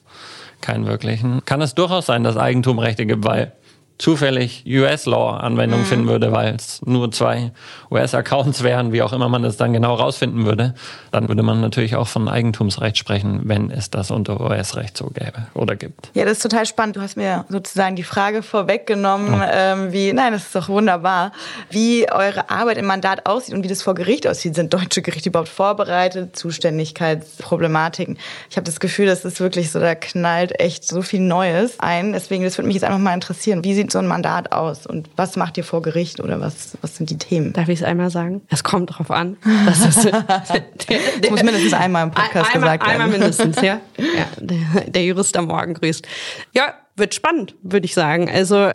keinen 0.60 0.86
wirklichen, 0.86 1.44
kann 1.46 1.62
es 1.62 1.74
durchaus 1.74 2.06
sein, 2.06 2.24
dass 2.24 2.38
Eigentumrechte 2.38 3.06
gibt, 3.06 3.26
weil 3.26 3.54
zufällig 4.02 4.64
US-Law 4.68 5.38
Anwendung 5.38 5.82
mhm. 5.82 5.86
finden 5.86 6.08
würde, 6.08 6.32
weil 6.32 6.56
es 6.56 6.82
nur 6.84 7.12
zwei 7.12 7.52
US-Accounts 7.92 8.64
wären, 8.64 8.92
wie 8.92 9.04
auch 9.04 9.14
immer 9.14 9.30
man 9.30 9.44
das 9.44 9.58
dann 9.58 9.74
genau 9.74 9.94
rausfinden 9.94 10.46
würde, 10.46 10.74
dann 11.12 11.28
würde 11.28 11.44
man 11.44 11.62
natürlich 11.62 11.96
auch 11.96 12.08
von 12.08 12.28
Eigentumsrecht 12.28 12.98
sprechen, 12.98 13.42
wenn 13.44 13.70
es 13.70 13.92
das 13.92 14.10
unter 14.10 14.42
US-Recht 14.42 14.98
so 14.98 15.06
gäbe 15.08 15.46
oder 15.54 15.76
gibt. 15.76 16.10
Ja, 16.16 16.26
das 16.26 16.38
ist 16.38 16.44
total 16.44 16.66
spannend. 16.66 16.96
Du 16.96 17.02
hast 17.02 17.16
mir 17.16 17.46
sozusagen 17.50 17.96
die 17.96 18.04
Frage 18.04 18.42
vorweggenommen, 18.42 19.36
oh. 19.36 19.46
ähm, 19.54 19.94
wie, 19.94 20.14
nein, 20.14 20.34
das 20.34 20.46
ist 20.46 20.56
doch 20.56 20.68
wunderbar, 20.68 21.32
wie 21.70 22.12
eure 22.12 22.50
Arbeit 22.50 22.78
im 22.78 22.86
Mandat 22.86 23.28
aussieht 23.28 23.54
und 23.54 23.64
wie 23.64 23.68
das 23.68 23.84
vor 23.84 23.94
Gericht 23.94 24.26
aussieht. 24.26 24.56
Sind 24.56 24.74
deutsche 24.74 25.04
Gerichte 25.04 25.30
überhaupt 25.30 25.50
vorbereitet? 25.50 26.36
Zuständigkeitsproblematiken? 26.36 28.18
Ich 28.50 28.58
habe 28.58 28.66
das 28.66 28.80
Gefühl, 28.80 29.06
das 29.06 29.26
ist 29.26 29.40
wirklich 29.40 29.70
so, 29.70 29.80
da 29.80 29.94
knallt 29.94 30.60
echt 30.60 30.88
so 30.88 31.04
viel 31.04 31.20
Neues 31.20 31.80
ein. 31.80 32.14
Deswegen, 32.14 32.44
das 32.44 32.58
würde 32.58 32.66
mich 32.66 32.76
jetzt 32.76 32.84
einfach 32.84 32.98
mal 32.98 33.14
interessieren. 33.14 33.64
Wie 33.64 33.76
sieht 33.76 33.91
so 33.92 34.00
ein 34.00 34.08
Mandat 34.08 34.52
aus 34.52 34.86
und 34.86 35.10
was 35.16 35.36
macht 35.36 35.58
ihr 35.58 35.64
vor 35.64 35.82
Gericht 35.82 36.20
oder 36.20 36.40
was, 36.42 36.78
was 36.82 36.96
sind 36.96 37.10
die 37.10 37.18
Themen? 37.18 37.54
Darf 37.54 37.70
ich 37.70 37.80
es 37.80 37.86
einmal 37.86 38.10
sagen? 38.10 38.42
Es 38.50 38.64
kommt 38.64 38.98
drauf 38.98 39.12
an. 39.12 39.38
Das, 39.66 39.86
ist, 39.86 40.06
der, 40.06 40.26
das 40.28 40.50
muss 41.30 41.44
mindestens 41.44 41.74
einmal 41.74 42.04
im 42.04 42.12
Podcast 42.12 42.56
einmal, 42.56 42.78
gesagt 42.78 42.88
werden. 42.88 43.02
Einmal 43.02 43.20
mindestens, 43.20 43.62
ja. 43.62 43.80
ja 43.98 44.26
der, 44.40 44.82
der 44.88 45.06
Jurist 45.06 45.36
am 45.38 45.46
Morgen 45.46 45.74
grüßt. 45.74 46.08
Ja, 46.54 46.74
wird 46.96 47.14
spannend, 47.14 47.56
würde 47.64 47.86
ich 47.86 47.94
sagen. 47.94 48.30
Also 48.30 48.72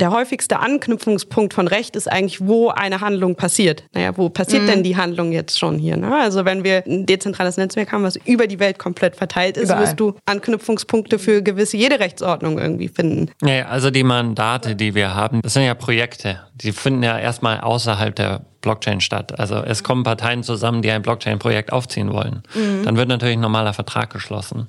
der 0.00 0.10
häufigste 0.10 0.58
Anknüpfungspunkt 0.58 1.54
von 1.54 1.68
Recht 1.68 1.96
ist 1.96 2.10
eigentlich, 2.10 2.40
wo 2.40 2.68
eine 2.68 3.00
Handlung 3.00 3.36
passiert. 3.36 3.84
Naja, 3.92 4.16
wo 4.16 4.28
passiert 4.28 4.62
mhm. 4.62 4.66
denn 4.66 4.82
die 4.82 4.96
Handlung 4.96 5.32
jetzt 5.32 5.58
schon 5.58 5.78
hier? 5.78 5.96
Ne? 5.96 6.14
Also 6.16 6.44
wenn 6.44 6.64
wir 6.64 6.84
ein 6.86 7.06
dezentrales 7.06 7.56
Netzwerk 7.56 7.92
haben, 7.92 8.02
was 8.02 8.16
über 8.16 8.46
die 8.46 8.58
Welt 8.58 8.78
komplett 8.78 9.16
verteilt 9.16 9.56
ist, 9.56 9.64
Überall. 9.64 9.84
wirst 9.84 10.00
du 10.00 10.14
Anknüpfungspunkte 10.26 11.18
für 11.18 11.42
gewisse 11.42 11.76
jede 11.76 12.00
Rechtsordnung 12.00 12.58
irgendwie 12.58 12.88
finden. 12.88 13.30
Ja, 13.42 13.66
also 13.66 13.90
die 13.90 14.04
Mandate, 14.04 14.74
die 14.74 14.94
wir 14.94 15.14
haben, 15.14 15.42
das 15.42 15.54
sind 15.54 15.64
ja 15.64 15.74
Projekte. 15.74 16.40
Die 16.54 16.72
finden 16.72 17.02
ja 17.02 17.18
erstmal 17.18 17.60
außerhalb 17.60 18.14
der 18.14 18.40
Blockchain 18.60 19.00
statt. 19.00 19.38
Also 19.38 19.56
es 19.56 19.84
kommen 19.84 20.02
Parteien 20.02 20.42
zusammen, 20.42 20.82
die 20.82 20.90
ein 20.90 21.02
Blockchain-Projekt 21.02 21.72
aufziehen 21.72 22.12
wollen. 22.12 22.42
Mhm. 22.54 22.84
Dann 22.84 22.96
wird 22.96 23.08
natürlich 23.08 23.36
ein 23.36 23.40
normaler 23.40 23.72
Vertrag 23.72 24.10
geschlossen. 24.10 24.66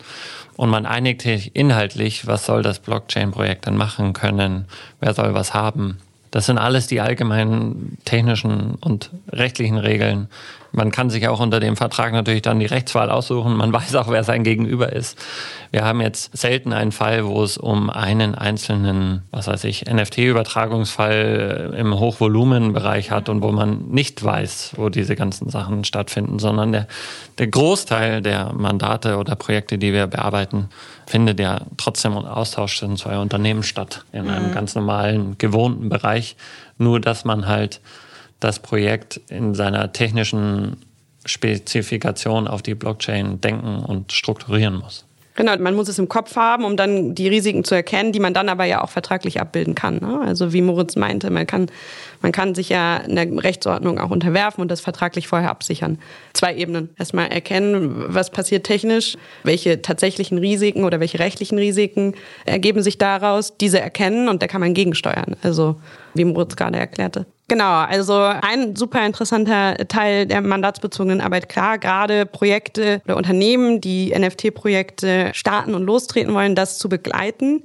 Und 0.56 0.70
man 0.70 0.86
einigt 0.86 1.22
sich 1.24 1.56
inhaltlich, 1.56 2.28
was 2.28 2.46
soll 2.46 2.62
das 2.62 2.80
Blockchain-Projekt 2.80 3.66
dann 3.66 3.78
machen 3.78 4.14
können, 4.14 4.66
wer 5.00 5.14
soll 5.14 5.34
was 5.34 5.54
haben. 5.54 5.98
Das 6.32 6.46
sind 6.46 6.60
alles 6.60 6.86
die 6.86 7.02
allgemeinen 7.02 7.98
technischen 8.06 8.76
und 8.76 9.10
rechtlichen 9.32 9.78
Regeln, 9.78 10.28
man 10.72 10.92
kann 10.92 11.10
sich 11.10 11.28
auch 11.28 11.40
unter 11.40 11.60
dem 11.60 11.76
Vertrag 11.76 12.14
natürlich 12.14 12.42
dann 12.42 12.60
die 12.60 12.66
Rechtswahl 12.66 13.10
aussuchen. 13.10 13.56
Man 13.56 13.74
weiß 13.80 13.96
auch, 13.96 14.10
wer 14.10 14.24
sein 14.24 14.44
Gegenüber 14.44 14.92
ist. 14.94 15.18
Wir 15.72 15.86
haben 15.86 16.02
jetzt 16.02 16.36
selten 16.36 16.74
einen 16.74 16.92
Fall, 16.92 17.26
wo 17.28 17.44
es 17.44 17.58
um 17.58 17.90
einen 17.90 18.36
einzelnen, 18.36 19.24
was 19.32 19.48
weiß 19.48 19.66
ich, 19.66 19.86
NFT-Übertragungsfall 19.86 21.76
im 21.78 22.00
Hochvolumenbereich 22.00 23.12
hat 23.12 23.30
und 23.30 23.44
wo 23.44 23.52
man 23.52 23.90
nicht 23.90 24.24
weiß, 24.24 24.74
wo 24.78 24.90
diese 24.90 25.16
ganzen 25.16 25.50
Sachen 25.50 25.84
stattfinden, 25.84 26.40
sondern 26.40 26.72
der, 26.72 26.88
der 27.38 27.48
Großteil 27.48 28.22
der 28.22 28.54
Mandate 28.54 29.18
oder 29.18 29.36
Projekte, 29.36 29.78
die 29.78 29.94
wir 29.94 30.08
bearbeiten, 30.08 30.70
findet 31.06 31.40
ja 31.40 31.62
trotzdem 31.78 32.14
im 32.14 32.26
Austausch 32.26 32.80
zwischen 32.80 32.98
zwei 32.98 33.18
Unternehmen 33.18 33.64
statt, 33.64 34.06
in 34.12 34.30
einem 34.30 34.50
mhm. 34.50 34.54
ganz 34.54 34.76
normalen, 34.76 35.38
gewohnten 35.38 35.90
Bereich. 35.90 36.36
Nur, 36.78 37.00
dass 37.00 37.26
man 37.26 37.48
halt 37.48 37.82
das 38.40 38.60
Projekt 38.60 39.20
in 39.30 39.54
seiner 39.56 39.92
technischen 39.92 40.78
Spezifikation 41.26 42.48
auf 42.48 42.62
die 42.62 42.76
Blockchain 42.76 43.42
denken 43.42 43.80
und 43.80 44.12
strukturieren 44.12 44.76
muss. 44.76 45.06
Genau, 45.40 45.58
man 45.58 45.74
muss 45.74 45.88
es 45.88 45.98
im 45.98 46.10
Kopf 46.10 46.36
haben, 46.36 46.66
um 46.66 46.76
dann 46.76 47.16
die 47.16 47.30
Risiken 47.30 47.64
zu 47.64 47.74
erkennen, 47.74 48.12
die 48.12 48.20
man 48.20 48.34
dann 48.34 48.50
aber 48.50 48.66
ja 48.66 48.84
auch 48.84 48.90
vertraglich 48.90 49.40
abbilden 49.40 49.74
kann. 49.74 50.00
Ne? 50.02 50.20
Also 50.26 50.52
wie 50.52 50.62
Moritz 50.62 50.98
meinte, 50.98 51.30
man 51.30 51.48
kann, 51.48 51.68
man 52.22 52.32
kann 52.32 52.56
sich 52.56 52.70
ja 52.70 52.98
einer 52.98 53.44
Rechtsordnung 53.44 54.00
auch 54.00 54.10
unterwerfen 54.10 54.62
und 54.62 54.70
das 54.70 54.82
vertraglich 54.82 55.28
vorher 55.28 55.50
absichern. 55.50 56.00
Zwei 56.34 56.56
Ebenen. 56.56 56.90
Erstmal 56.98 57.28
erkennen, 57.28 58.06
was 58.08 58.30
passiert 58.30 58.66
technisch, 58.66 59.18
welche 59.44 59.82
tatsächlichen 59.82 60.38
Risiken 60.38 60.84
oder 60.84 61.00
welche 61.00 61.20
rechtlichen 61.20 61.58
Risiken 61.58 62.16
ergeben 62.46 62.82
sich 62.82 62.98
daraus, 62.98 63.58
diese 63.58 63.80
erkennen 63.80 64.30
und 64.30 64.42
da 64.42 64.48
kann 64.48 64.62
man 64.62 64.74
gegensteuern. 64.74 65.36
Also 65.44 65.76
wie 66.14 66.26
Moritz 66.26 66.56
gerade 66.56 66.78
erklärte. 66.78 67.26
Genau, 67.50 67.80
also 67.80 68.14
ein 68.14 68.76
super 68.76 69.04
interessanter 69.04 69.76
Teil 69.88 70.28
der 70.28 70.42
mandatsbezogenen 70.42 71.20
Arbeit, 71.20 71.50
klar, 71.50 71.80
gerade 71.80 72.28
Projekte 72.28 73.02
oder 73.06 73.18
Unternehmen, 73.18 73.82
die 73.82 74.14
NFT-Projekte 74.16 75.32
starten 75.34 75.74
und 75.74 75.84
lostreten 75.84 76.34
wollen, 76.36 76.54
das 76.54 76.78
zu 76.78 76.90
begleiten. 76.90 77.64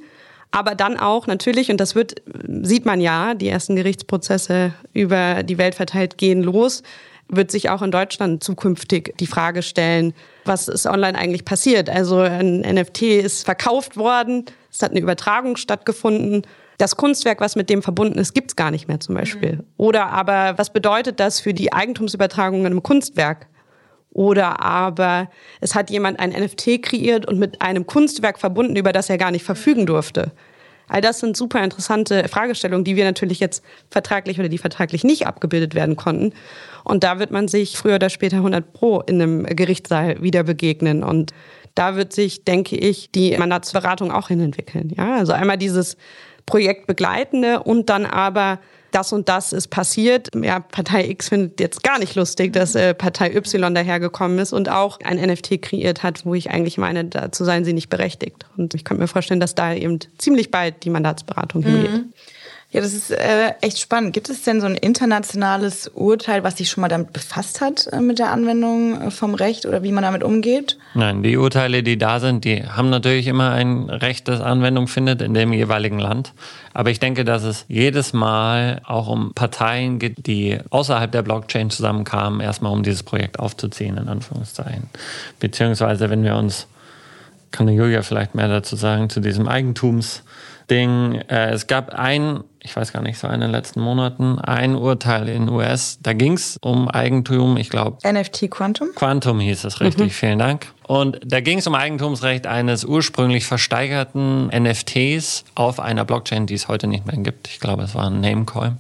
Aber 0.55 0.77
dann 0.77 0.97
auch 0.97 1.27
natürlich, 1.27 1.69
und 1.73 1.79
das 1.79 1.97
wird, 1.97 2.23
sieht 2.63 2.87
man 2.87 3.01
ja, 3.01 3.35
die 3.35 3.49
ersten 3.49 3.75
Gerichtsprozesse 3.75 4.73
über 4.93 5.43
die 5.43 5.59
Welt 5.59 5.75
verteilt 5.75 6.17
gehen 6.17 6.45
los, 6.45 6.85
wird 7.29 7.51
sich 7.51 7.71
auch 7.71 7.83
in 7.83 7.91
Deutschland 7.91 8.45
zukünftig 8.45 9.15
die 9.19 9.27
Frage 9.27 9.63
stellen, 9.63 10.15
was 10.45 10.69
ist 10.69 10.87
online 10.87 11.19
eigentlich 11.19 11.45
passiert? 11.45 11.91
Also 11.91 12.21
ein 12.21 12.61
NFT 12.61 13.03
ist 13.03 13.45
verkauft 13.45 13.97
worden, 13.97 14.45
es 14.71 14.81
hat 14.81 14.93
eine 14.93 15.01
Übertragung 15.01 15.57
stattgefunden 15.57 16.43
das 16.79 16.97
Kunstwerk, 16.97 17.41
was 17.41 17.57
mit 17.57 17.71
dem 17.71 17.83
verbunden 17.83 18.19
ist, 18.19 18.35
gibt's 18.35 18.57
gar 18.57 18.71
nicht 18.71 18.89
mehr 18.89 19.01
zum 19.01 19.15
Beispiel. 19.15 19.57
Mhm. 19.57 19.65
Oder 19.77 20.07
aber, 20.07 20.59
was 20.59 20.73
bedeutet 20.73 21.21
das 21.21 21.41
für 21.41 21.55
die 21.55 21.73
Eigentumsübertragung 21.73 22.61
in 22.61 22.67
einem 22.67 22.83
Kunstwerk? 22.83 23.47
Oder 24.15 24.61
aber 24.61 25.29
es 25.61 25.75
hat 25.75 25.91
jemand 25.91 26.19
ein 26.21 26.31
NFT 26.31 26.83
kreiert 26.83 27.27
und 27.27 27.39
mit 27.39 27.61
einem 27.61 27.87
Kunstwerk 27.87 28.39
verbunden, 28.39 28.77
über 28.77 28.93
das 28.93 29.11
er 29.11 29.19
gar 29.19 29.33
nicht 29.33 29.45
verfügen 29.45 29.85
durfte. 29.85 30.33
All 30.89 31.01
das 31.01 31.19
sind 31.19 31.37
super 31.37 31.65
interessante 31.65 32.29
Fragestellungen, 32.29 32.85
die 32.85 32.97
wir 32.97 33.05
natürlich 33.05 33.41
jetzt 33.41 33.65
vertraglich 33.91 34.39
oder 34.39 34.49
die 34.49 34.59
vertraglich 34.59 35.03
nicht 35.03 35.27
abgebildet 35.27 35.75
werden 35.75 35.97
konnten. 35.97 36.33
Und 36.85 37.05
da 37.05 37.19
wird 37.19 37.31
man 37.31 37.49
sich 37.49 37.77
früher 37.77 37.97
oder 37.97 38.11
später 38.11 38.37
100 38.37 38.73
Pro 38.73 39.01
in 39.01 39.21
einem 39.21 39.45
Gerichtssaal 39.45 40.23
wieder 40.23 40.45
begegnen. 40.45 41.03
Und 41.03 41.33
da 41.75 41.97
wird 41.97 42.13
sich, 42.13 42.45
denke 42.45 42.77
ich, 42.77 43.11
die 43.11 43.37
Mandatsberatung 43.37 44.13
auch 44.13 44.29
hinentwickeln. 44.29 44.93
Ja, 44.97 45.17
also 45.17 45.33
einmal 45.33 45.59
dieses 45.59 45.97
Projektbegleitende 46.47 47.63
und 47.63 47.89
dann 47.89 48.07
aber 48.07 48.61
das 48.95 49.13
und 49.13 49.29
das 49.29 49.53
ist 49.53 49.69
passiert. 49.69 50.29
Ja, 50.41 50.61
Partei 50.61 51.09
X 51.09 51.31
findet 51.31 51.59
jetzt 51.59 51.83
gar 51.83 51.99
nicht 51.99 52.15
lustig, 52.15 52.53
dass 52.53 52.77
äh, 52.77 52.95
Partei 52.95 53.35
Y 53.35 53.75
dahergekommen 53.75 54.39
ist 54.39 54.53
und 54.53 54.69
auch 54.69 55.01
ein 55.03 55.17
NFT 55.17 55.61
kreiert 55.61 56.05
hat, 56.05 56.25
wo 56.25 56.35
ich 56.35 56.51
eigentlich 56.51 56.79
meine, 56.79 57.05
dazu 57.05 57.45
seien 57.45 57.65
sie 57.65 57.73
nicht 57.73 57.89
berechtigt. 57.89 58.47
Und 58.57 58.75
ich 58.75 58.85
kann 58.85 58.99
mir 58.99 59.09
vorstellen, 59.09 59.41
dass 59.41 59.57
da 59.57 59.75
eben 59.75 59.99
ziemlich 60.19 60.53
bald 60.53 60.85
die 60.85 60.91
Mandatsberatung 60.91 61.63
hingeht. 61.63 61.91
Mhm. 61.91 62.13
Ja, 62.75 62.81
das 62.81 62.93
ist 62.93 63.13
äh, 63.13 63.53
echt 63.61 63.79
spannend. 63.79 64.15
Gibt 64.15 64.29
es 64.31 64.43
denn 64.43 64.61
so 64.61 64.67
ein 64.67 64.75
internationales 64.75 65.87
Urteil, 65.95 66.43
was 66.43 66.57
sich 66.57 66.71
schon 66.71 66.81
mal 66.81 66.89
damit 66.89 67.13
befasst 67.13 67.61
hat, 67.61 67.87
äh, 67.93 68.01
mit 68.01 68.19
der 68.19 68.33
Anwendung 68.33 69.01
äh, 69.01 69.11
vom 69.13 69.37
Recht 69.37 69.65
oder 69.65 69.85
wie 69.85 69.93
man 69.93 70.03
damit 70.03 70.25
umgeht? 70.25 70.77
Nein, 70.95 71.23
die 71.23 71.37
Urteile, 71.37 71.85
die 71.85 71.97
da 71.99 72.19
sind, 72.19 72.45
die 72.45 72.65
haben 72.65 72.91
natürlich 72.91 73.29
immer 73.29 73.53
ein 73.53 73.89
Recht, 73.89 74.27
das 74.27 74.41
Anwendung 74.41 74.89
findet 74.89 75.23
in 75.23 75.35
dem 75.35 75.53
jeweiligen 75.53 76.01
Land. 76.01 76.33
Aber 76.73 76.91
ich 76.91 76.99
denke, 76.99 77.25
dass 77.25 77.45
es 77.45 77.65
jedes 77.69 78.13
Mal 78.13 78.83
auch 78.85 79.07
um 79.07 79.35
Parteien 79.35 80.01
geht, 80.01 80.27
die 80.27 80.59
außerhalb 80.71 81.13
der 81.13 81.23
Blockchain 81.23 81.71
zusammenkamen, 81.71 82.41
erstmal 82.41 82.73
um 82.73 82.83
dieses 82.83 83.05
Projekt 83.05 83.39
aufzuziehen, 83.39 83.99
in 83.99 84.09
Anführungszeichen. 84.09 84.89
Beziehungsweise, 85.39 86.11
wenn 86.11 86.25
wir 86.25 86.35
uns, 86.35 86.67
kann 87.53 87.69
Julia 87.69 88.03
vielleicht 88.03 88.35
mehr 88.35 88.49
dazu 88.49 88.75
sagen, 88.75 89.11
zu 89.11 89.21
diesem 89.21 89.47
Eigentums 89.47 90.25
Ding. 90.71 91.15
Äh, 91.29 91.51
es 91.51 91.67
gab 91.67 91.95
ein, 91.95 92.45
ich 92.61 92.75
weiß 92.75 92.93
gar 92.93 93.03
nicht, 93.03 93.19
so 93.19 93.29
in 93.29 93.41
den 93.41 93.51
letzten 93.51 93.81
Monaten, 93.81 94.39
ein 94.39 94.75
Urteil 94.75 95.29
in 95.29 95.49
US. 95.49 95.99
Da 96.03 96.13
ging 96.13 96.35
es 96.35 96.59
um 96.61 96.89
Eigentum, 96.89 97.57
ich 97.57 97.71
glaube. 97.71 97.99
NFT 98.07 98.51
Quantum? 98.51 98.89
Quantum 98.95 99.41
hieß 99.41 99.65
es 99.65 99.81
richtig, 99.81 100.07
mhm. 100.07 100.11
vielen 100.11 100.39
Dank. 100.39 100.67
Und 100.87 101.21
da 101.25 101.41
ging 101.41 101.59
es 101.59 101.67
um 101.67 101.75
Eigentumsrecht 101.75 102.47
eines 102.47 102.85
ursprünglich 102.85 103.47
versteigerten 103.47 104.49
NFTs 104.49 105.45
auf 105.55 105.81
einer 105.81 106.05
Blockchain, 106.05 106.47
die 106.47 106.55
es 106.55 106.69
heute 106.69 106.87
nicht 106.87 107.07
mehr 107.07 107.17
gibt. 107.17 107.49
Ich 107.49 107.61
glaube, 107.61 107.83
es 107.85 107.95
war 107.95 108.07
ein 108.11 108.21
Namecoin 108.21 108.79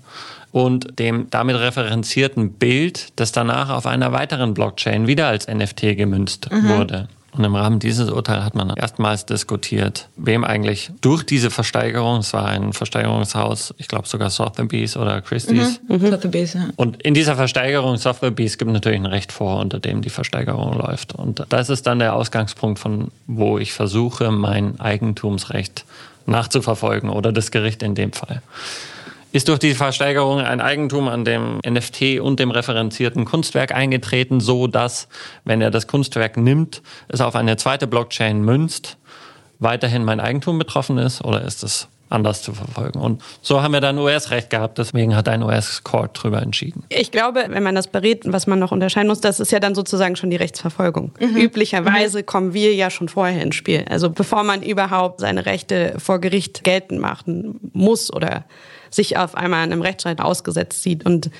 und 0.55 1.01
dem 1.01 1.29
damit 1.31 1.57
referenzierten 1.57 2.53
Bild, 2.53 3.09
das 3.17 3.33
danach 3.33 3.71
auf 3.71 3.87
einer 3.87 4.13
weiteren 4.13 4.55
Blockchain 4.55 5.09
wieder 5.09 5.27
als 5.27 5.49
NFT 5.49 5.97
gemünzt 5.97 6.49
mhm. 6.53 6.69
wurde. 6.69 7.09
Und 7.37 7.43
im 7.43 7.57
Rahmen 7.57 7.81
dieses 7.81 8.11
Urteils 8.11 8.45
hat 8.45 8.55
man 8.55 8.71
erstmals 8.71 9.27
diskutiert, 9.27 10.09
wem 10.17 10.45
eigentlich 10.45 10.91
durch 11.01 11.25
diese 11.25 11.51
Versteigerung, 11.51 12.19
es 12.19 12.33
war 12.33 12.47
ein 12.47 12.73
Versteigerungshaus, 12.73 13.75
ich 13.79 13.89
glaube 13.89 14.07
sogar 14.07 14.31
Sotheby's 14.31 14.97
oder 14.97 15.21
Christie's. 15.21 15.81
Mhm. 15.89 15.97
Mhm. 15.97 16.11
Sotheby's, 16.11 16.55
ja. 16.55 16.69
Und 16.77 17.03
in 17.03 17.13
dieser 17.13 17.35
Versteigerung 17.35 17.97
Sotheby's 17.97 18.57
gibt 18.57 18.71
natürlich 18.71 19.01
ein 19.01 19.07
Recht 19.07 19.33
vor, 19.33 19.59
unter 19.59 19.81
dem 19.81 20.01
die 20.01 20.11
Versteigerung 20.11 20.79
läuft. 20.79 21.15
Und 21.15 21.45
das 21.49 21.71
ist 21.71 21.89
dann 21.89 21.99
der 21.99 22.15
Ausgangspunkt, 22.15 22.79
von 22.79 23.09
wo 23.27 23.59
ich 23.59 23.73
versuche, 23.73 24.31
mein 24.31 24.79
Eigentumsrecht 24.79 25.85
nachzuverfolgen 26.27 27.11
oder 27.11 27.33
das 27.33 27.51
Gericht 27.51 27.83
in 27.83 27.97
dem 27.97 28.13
Fall 28.13 28.43
ist 29.35 29.49
durch 29.49 29.59
die 29.59 29.75
Versteigerung 29.75 30.39
ein 30.39 30.61
Eigentum 30.61 31.09
an 31.09 31.25
dem 31.25 31.59
NFT 31.69 32.21
und 32.21 32.39
dem 32.39 32.53
referenzierten 32.53 33.25
Kunstwerk 33.25 33.75
eingetreten, 33.75 34.39
so 34.39 34.69
dass, 34.69 35.09
wenn 35.45 35.61
er 35.61 35.73
das 35.73 35.89
Kunstwerk 35.89 36.37
nimmt, 36.37 36.83
es 37.09 37.21
auf 37.21 37.35
eine 37.35 37.57
zweite 37.57 37.89
Blockchain 37.89 38.43
münzt, 38.43 38.97
weiterhin 39.59 40.05
mein 40.05 40.21
Eigentum 40.21 40.57
betroffen 40.57 40.99
ist 40.99 41.21
oder 41.21 41.43
ist 41.43 41.65
es 41.65 41.89
anders 42.15 42.43
zu 42.43 42.53
verfolgen. 42.53 43.01
Und 43.01 43.23
so 43.43 43.63
haben 43.63 43.73
wir 43.73 43.81
dann 43.81 43.99
US-Recht 43.99 44.51
gehabt, 44.51 44.79
deswegen 44.79 45.15
hat 45.15 45.29
ein 45.29 45.43
US-Court 45.43 46.19
darüber 46.19 46.41
entschieden. 46.41 46.85
Ich 46.89 47.11
glaube, 47.11 47.45
wenn 47.49 47.63
man 47.63 47.75
das 47.75 47.89
berät, 47.89 48.23
was 48.25 48.47
man 48.47 48.59
noch 48.59 48.73
unterscheiden 48.73 49.09
muss, 49.09 49.21
das 49.21 49.41
ist 49.41 49.53
ja 49.53 49.61
dann 49.61 49.75
sozusagen 49.75 50.17
schon 50.17 50.31
die 50.31 50.37
Rechtsverfolgung. 50.37 51.13
Mhm. 51.21 51.37
Üblicherweise 51.37 52.21
mhm. 52.21 52.27
kommen 52.27 52.55
wir 52.55 52.75
ja 52.75 52.91
schon 52.91 53.09
vorher 53.09 53.43
ins 53.43 53.57
Spiel. 53.57 53.85
Also 53.89 54.11
bevor 54.11 54.45
man 54.45 54.63
überhaupt 54.63 55.21
seine 55.21 55.45
Rechte 55.47 55.95
vor 55.99 56.21
Gericht 56.21 56.65
geltend 56.65 57.01
machen 57.01 57.61
muss 57.73 58.13
oder 58.13 58.45
sich 58.91 59.17
auf 59.17 59.35
einmal 59.35 59.63
einem 59.65 59.83
Rechtsstreit 59.83 60.21
ausgesetzt 60.21 60.83
sieht. 60.83 61.05
Und 61.05 61.31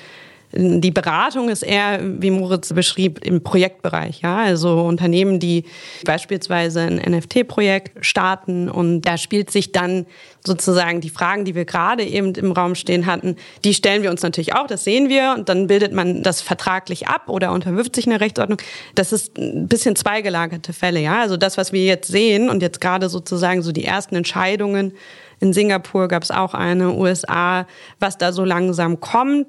die 0.51 0.91
Beratung 0.91 1.49
ist 1.49 1.63
eher, 1.63 1.99
wie 2.01 2.31
Moritz 2.31 2.71
beschrieb, 2.71 3.25
im 3.25 3.43
Projektbereich. 3.43 4.21
Ja? 4.21 4.37
Also 4.37 4.81
Unternehmen, 4.81 5.39
die 5.39 5.65
beispielsweise 6.05 6.81
ein 6.81 6.95
NFT-Projekt 6.95 8.05
starten 8.05 8.69
und 8.69 9.01
da 9.01 9.17
spielt 9.17 9.51
sich 9.51 9.71
dann 9.71 10.05
sozusagen 10.45 11.01
die 11.01 11.09
Fragen, 11.09 11.43
die 11.43 11.55
wir 11.55 11.65
gerade 11.65 12.03
eben 12.03 12.33
im 12.35 12.51
Raum 12.51 12.75
stehen 12.75 13.05
hatten, 13.05 13.35
die 13.63 13.73
stellen 13.73 14.03
wir 14.03 14.11
uns 14.11 14.21
natürlich 14.21 14.53
auch, 14.53 14.67
das 14.67 14.83
sehen 14.83 15.09
wir 15.09 15.35
und 15.37 15.49
dann 15.49 15.67
bildet 15.67 15.91
man 15.91 16.23
das 16.23 16.41
vertraglich 16.41 17.07
ab 17.07 17.27
oder 17.27 17.51
unterwirft 17.51 17.95
sich 17.95 18.07
einer 18.07 18.21
Rechtsordnung. 18.21 18.59
Das 18.93 19.11
ist 19.11 19.37
ein 19.37 19.67
bisschen 19.67 19.95
zweigelagerte 19.95 20.71
Fälle. 20.71 21.01
Ja? 21.01 21.21
Also 21.21 21.35
das, 21.35 21.57
was 21.57 21.73
wir 21.73 21.83
jetzt 21.83 22.07
sehen 22.07 22.49
und 22.49 22.61
jetzt 22.61 22.79
gerade 22.79 23.09
sozusagen 23.09 23.61
so 23.61 23.71
die 23.71 23.85
ersten 23.85 24.15
Entscheidungen 24.15 24.93
in 25.39 25.53
Singapur 25.53 26.07
gab 26.07 26.23
es 26.23 26.31
auch 26.31 26.53
eine, 26.53 26.93
USA, 26.93 27.67
was 27.99 28.17
da 28.17 28.31
so 28.31 28.45
langsam 28.45 28.99
kommt 28.99 29.47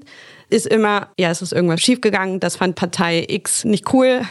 ist 0.49 0.67
immer, 0.67 1.09
ja, 1.19 1.31
es 1.31 1.43
ist 1.43 1.53
irgendwas 1.53 1.81
schiefgegangen, 1.81 2.41
das 2.41 2.57
fand 2.57 2.77
Partei 2.77 3.25
X 3.29 3.65
nicht 3.65 3.93
cool. 3.93 4.23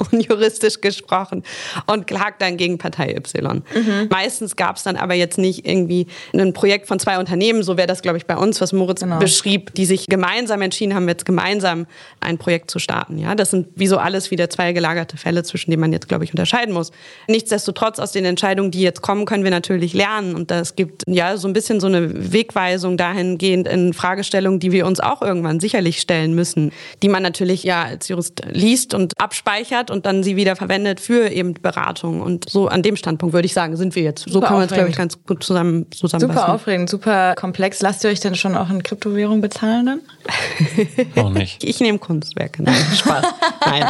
unjuristisch 0.12 0.80
gesprochen, 0.80 1.42
und 1.86 2.06
klagt 2.06 2.42
dann 2.42 2.56
gegen 2.56 2.78
Partei 2.78 3.14
Y. 3.14 3.62
Mhm. 3.74 4.08
Meistens 4.10 4.56
gab 4.56 4.76
es 4.76 4.82
dann 4.82 4.96
aber 4.96 5.14
jetzt 5.14 5.38
nicht 5.38 5.66
irgendwie 5.66 6.06
ein 6.32 6.52
Projekt 6.52 6.88
von 6.88 6.98
zwei 6.98 7.18
Unternehmen, 7.18 7.62
so 7.62 7.76
wäre 7.76 7.86
das, 7.86 8.02
glaube 8.02 8.18
ich, 8.18 8.26
bei 8.26 8.36
uns, 8.36 8.60
was 8.60 8.72
Moritz 8.72 9.00
genau. 9.00 9.18
beschrieb, 9.18 9.74
die 9.74 9.86
sich 9.86 10.06
gemeinsam 10.06 10.62
entschieden 10.62 10.94
haben, 10.94 11.08
jetzt 11.08 11.24
gemeinsam 11.24 11.86
ein 12.20 12.38
Projekt 12.38 12.70
zu 12.70 12.78
starten. 12.78 13.18
Ja, 13.18 13.34
das 13.34 13.50
sind 13.50 13.68
wie 13.76 13.86
so 13.86 13.98
alles 13.98 14.30
wieder 14.30 14.50
zwei 14.50 14.72
gelagerte 14.72 15.16
Fälle, 15.16 15.42
zwischen 15.42 15.70
denen 15.70 15.80
man 15.80 15.92
jetzt, 15.92 16.08
glaube 16.08 16.24
ich, 16.24 16.30
unterscheiden 16.30 16.74
muss. 16.74 16.92
Nichtsdestotrotz 17.28 17.98
aus 17.98 18.12
den 18.12 18.24
Entscheidungen, 18.24 18.70
die 18.70 18.80
jetzt 18.80 19.02
kommen, 19.02 19.24
können 19.24 19.44
wir 19.44 19.50
natürlich 19.50 19.94
lernen. 19.94 20.34
Und 20.34 20.50
es 20.50 20.76
gibt 20.76 21.02
ja 21.06 21.36
so 21.36 21.48
ein 21.48 21.52
bisschen 21.52 21.80
so 21.80 21.86
eine 21.86 22.32
Wegweisung 22.32 22.96
dahingehend 22.96 23.68
in 23.68 23.92
Fragestellungen, 23.92 24.60
die 24.60 24.72
wir 24.72 24.86
uns 24.86 25.00
auch 25.00 25.22
irgendwann 25.22 25.60
sicherlich 25.60 26.00
stellen 26.00 26.34
müssen, 26.34 26.72
die 27.02 27.08
man 27.08 27.22
natürlich 27.22 27.64
ja 27.64 27.82
als 27.82 28.08
Jurist 28.08 28.42
liest 28.50 28.94
und 28.94 29.20
abspeichert 29.20 29.89
und 29.90 30.06
dann 30.06 30.22
sie 30.22 30.36
wieder 30.36 30.56
verwendet 30.56 31.00
für 31.00 31.28
eben 31.28 31.54
Beratung. 31.54 32.20
Und 32.20 32.48
so 32.48 32.68
an 32.68 32.82
dem 32.82 32.96
Standpunkt 32.96 33.32
würde 33.32 33.46
ich 33.46 33.54
sagen, 33.54 33.76
sind 33.76 33.94
wir 33.94 34.02
jetzt. 34.02 34.24
So 34.24 34.34
super 34.34 34.46
kann 34.48 34.56
man 34.56 34.66
es, 34.66 34.72
glaube 34.72 34.88
ich, 34.88 34.96
ganz 34.96 35.18
gut 35.24 35.42
zusammen 35.42 35.86
zusammenfassen. 35.90 36.40
Super 36.40 36.54
aufregend, 36.54 36.90
super 36.90 37.34
komplex. 37.34 37.80
Lasst 37.82 38.04
ihr 38.04 38.10
euch 38.10 38.20
denn 38.20 38.34
schon 38.34 38.56
auch 38.56 38.70
in 38.70 38.82
Kryptowährung 38.82 39.40
bezahlen 39.40 39.86
dann? 39.86 40.00
Auch 41.16 41.30
nicht. 41.30 41.64
Ich 41.64 41.80
nehme 41.80 41.98
Kunstwerke. 41.98 42.62
Nein, 42.62 42.74
Spaß. 42.94 43.24
Nein. 43.66 43.84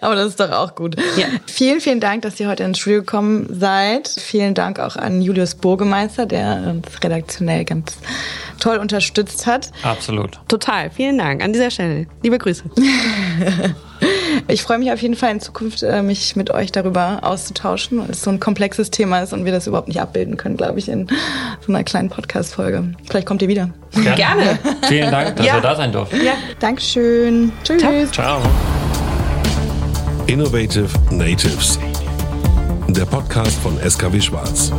Aber 0.00 0.14
das 0.14 0.28
ist 0.28 0.40
doch 0.40 0.50
auch 0.50 0.74
gut. 0.74 0.96
Ja. 1.16 1.26
Vielen, 1.46 1.80
vielen 1.80 2.00
Dank, 2.00 2.22
dass 2.22 2.38
ihr 2.40 2.48
heute 2.48 2.64
ins 2.64 2.78
Studio 2.78 3.00
gekommen 3.00 3.46
seid. 3.50 4.08
Vielen 4.08 4.54
Dank 4.54 4.78
auch 4.78 4.96
an 4.96 5.22
Julius 5.22 5.54
Burgemeister, 5.54 6.26
der 6.26 6.62
uns 6.66 7.02
redaktionell 7.02 7.64
ganz 7.64 7.98
toll 8.58 8.76
unterstützt 8.76 9.46
hat. 9.46 9.70
Absolut. 9.82 10.38
Total. 10.48 10.90
Vielen 10.90 11.18
Dank 11.18 11.42
an 11.42 11.52
dieser 11.52 11.70
Stelle. 11.70 12.06
Liebe 12.22 12.38
Grüße. 12.38 12.64
Ich 14.48 14.62
freue 14.62 14.78
mich 14.78 14.92
auf 14.92 15.00
jeden 15.00 15.16
Fall 15.16 15.30
in 15.30 15.40
Zukunft, 15.40 15.82
äh, 15.82 16.02
mich 16.02 16.36
mit 16.36 16.50
euch 16.50 16.72
darüber 16.72 17.20
auszutauschen, 17.22 18.00
weil 18.00 18.10
es 18.10 18.22
so 18.22 18.30
ein 18.30 18.40
komplexes 18.40 18.90
Thema 18.90 19.20
ist 19.20 19.32
und 19.32 19.44
wir 19.44 19.52
das 19.52 19.66
überhaupt 19.66 19.88
nicht 19.88 20.00
abbilden 20.00 20.36
können, 20.36 20.56
glaube 20.56 20.78
ich, 20.78 20.88
in 20.88 21.08
so 21.66 21.72
einer 21.72 21.84
kleinen 21.84 22.10
Podcast-Folge. 22.10 22.94
Vielleicht 23.08 23.26
kommt 23.26 23.42
ihr 23.42 23.48
wieder. 23.48 23.70
Gerne. 23.92 24.16
Gerne. 24.16 24.58
Vielen 24.88 25.10
Dank, 25.10 25.36
dass 25.36 25.46
ja. 25.46 25.54
wir 25.54 25.60
da 25.60 25.76
sein 25.76 25.92
durften. 25.92 26.24
Ja, 26.24 26.34
Dankeschön. 26.58 27.52
Tschüss. 27.64 28.10
Ciao. 28.12 28.40
Innovative 30.26 30.88
Natives. 31.10 31.78
Der 32.88 33.04
Podcast 33.04 33.58
von 33.60 33.78
SKW 33.78 34.20
Schwarz. 34.20 34.72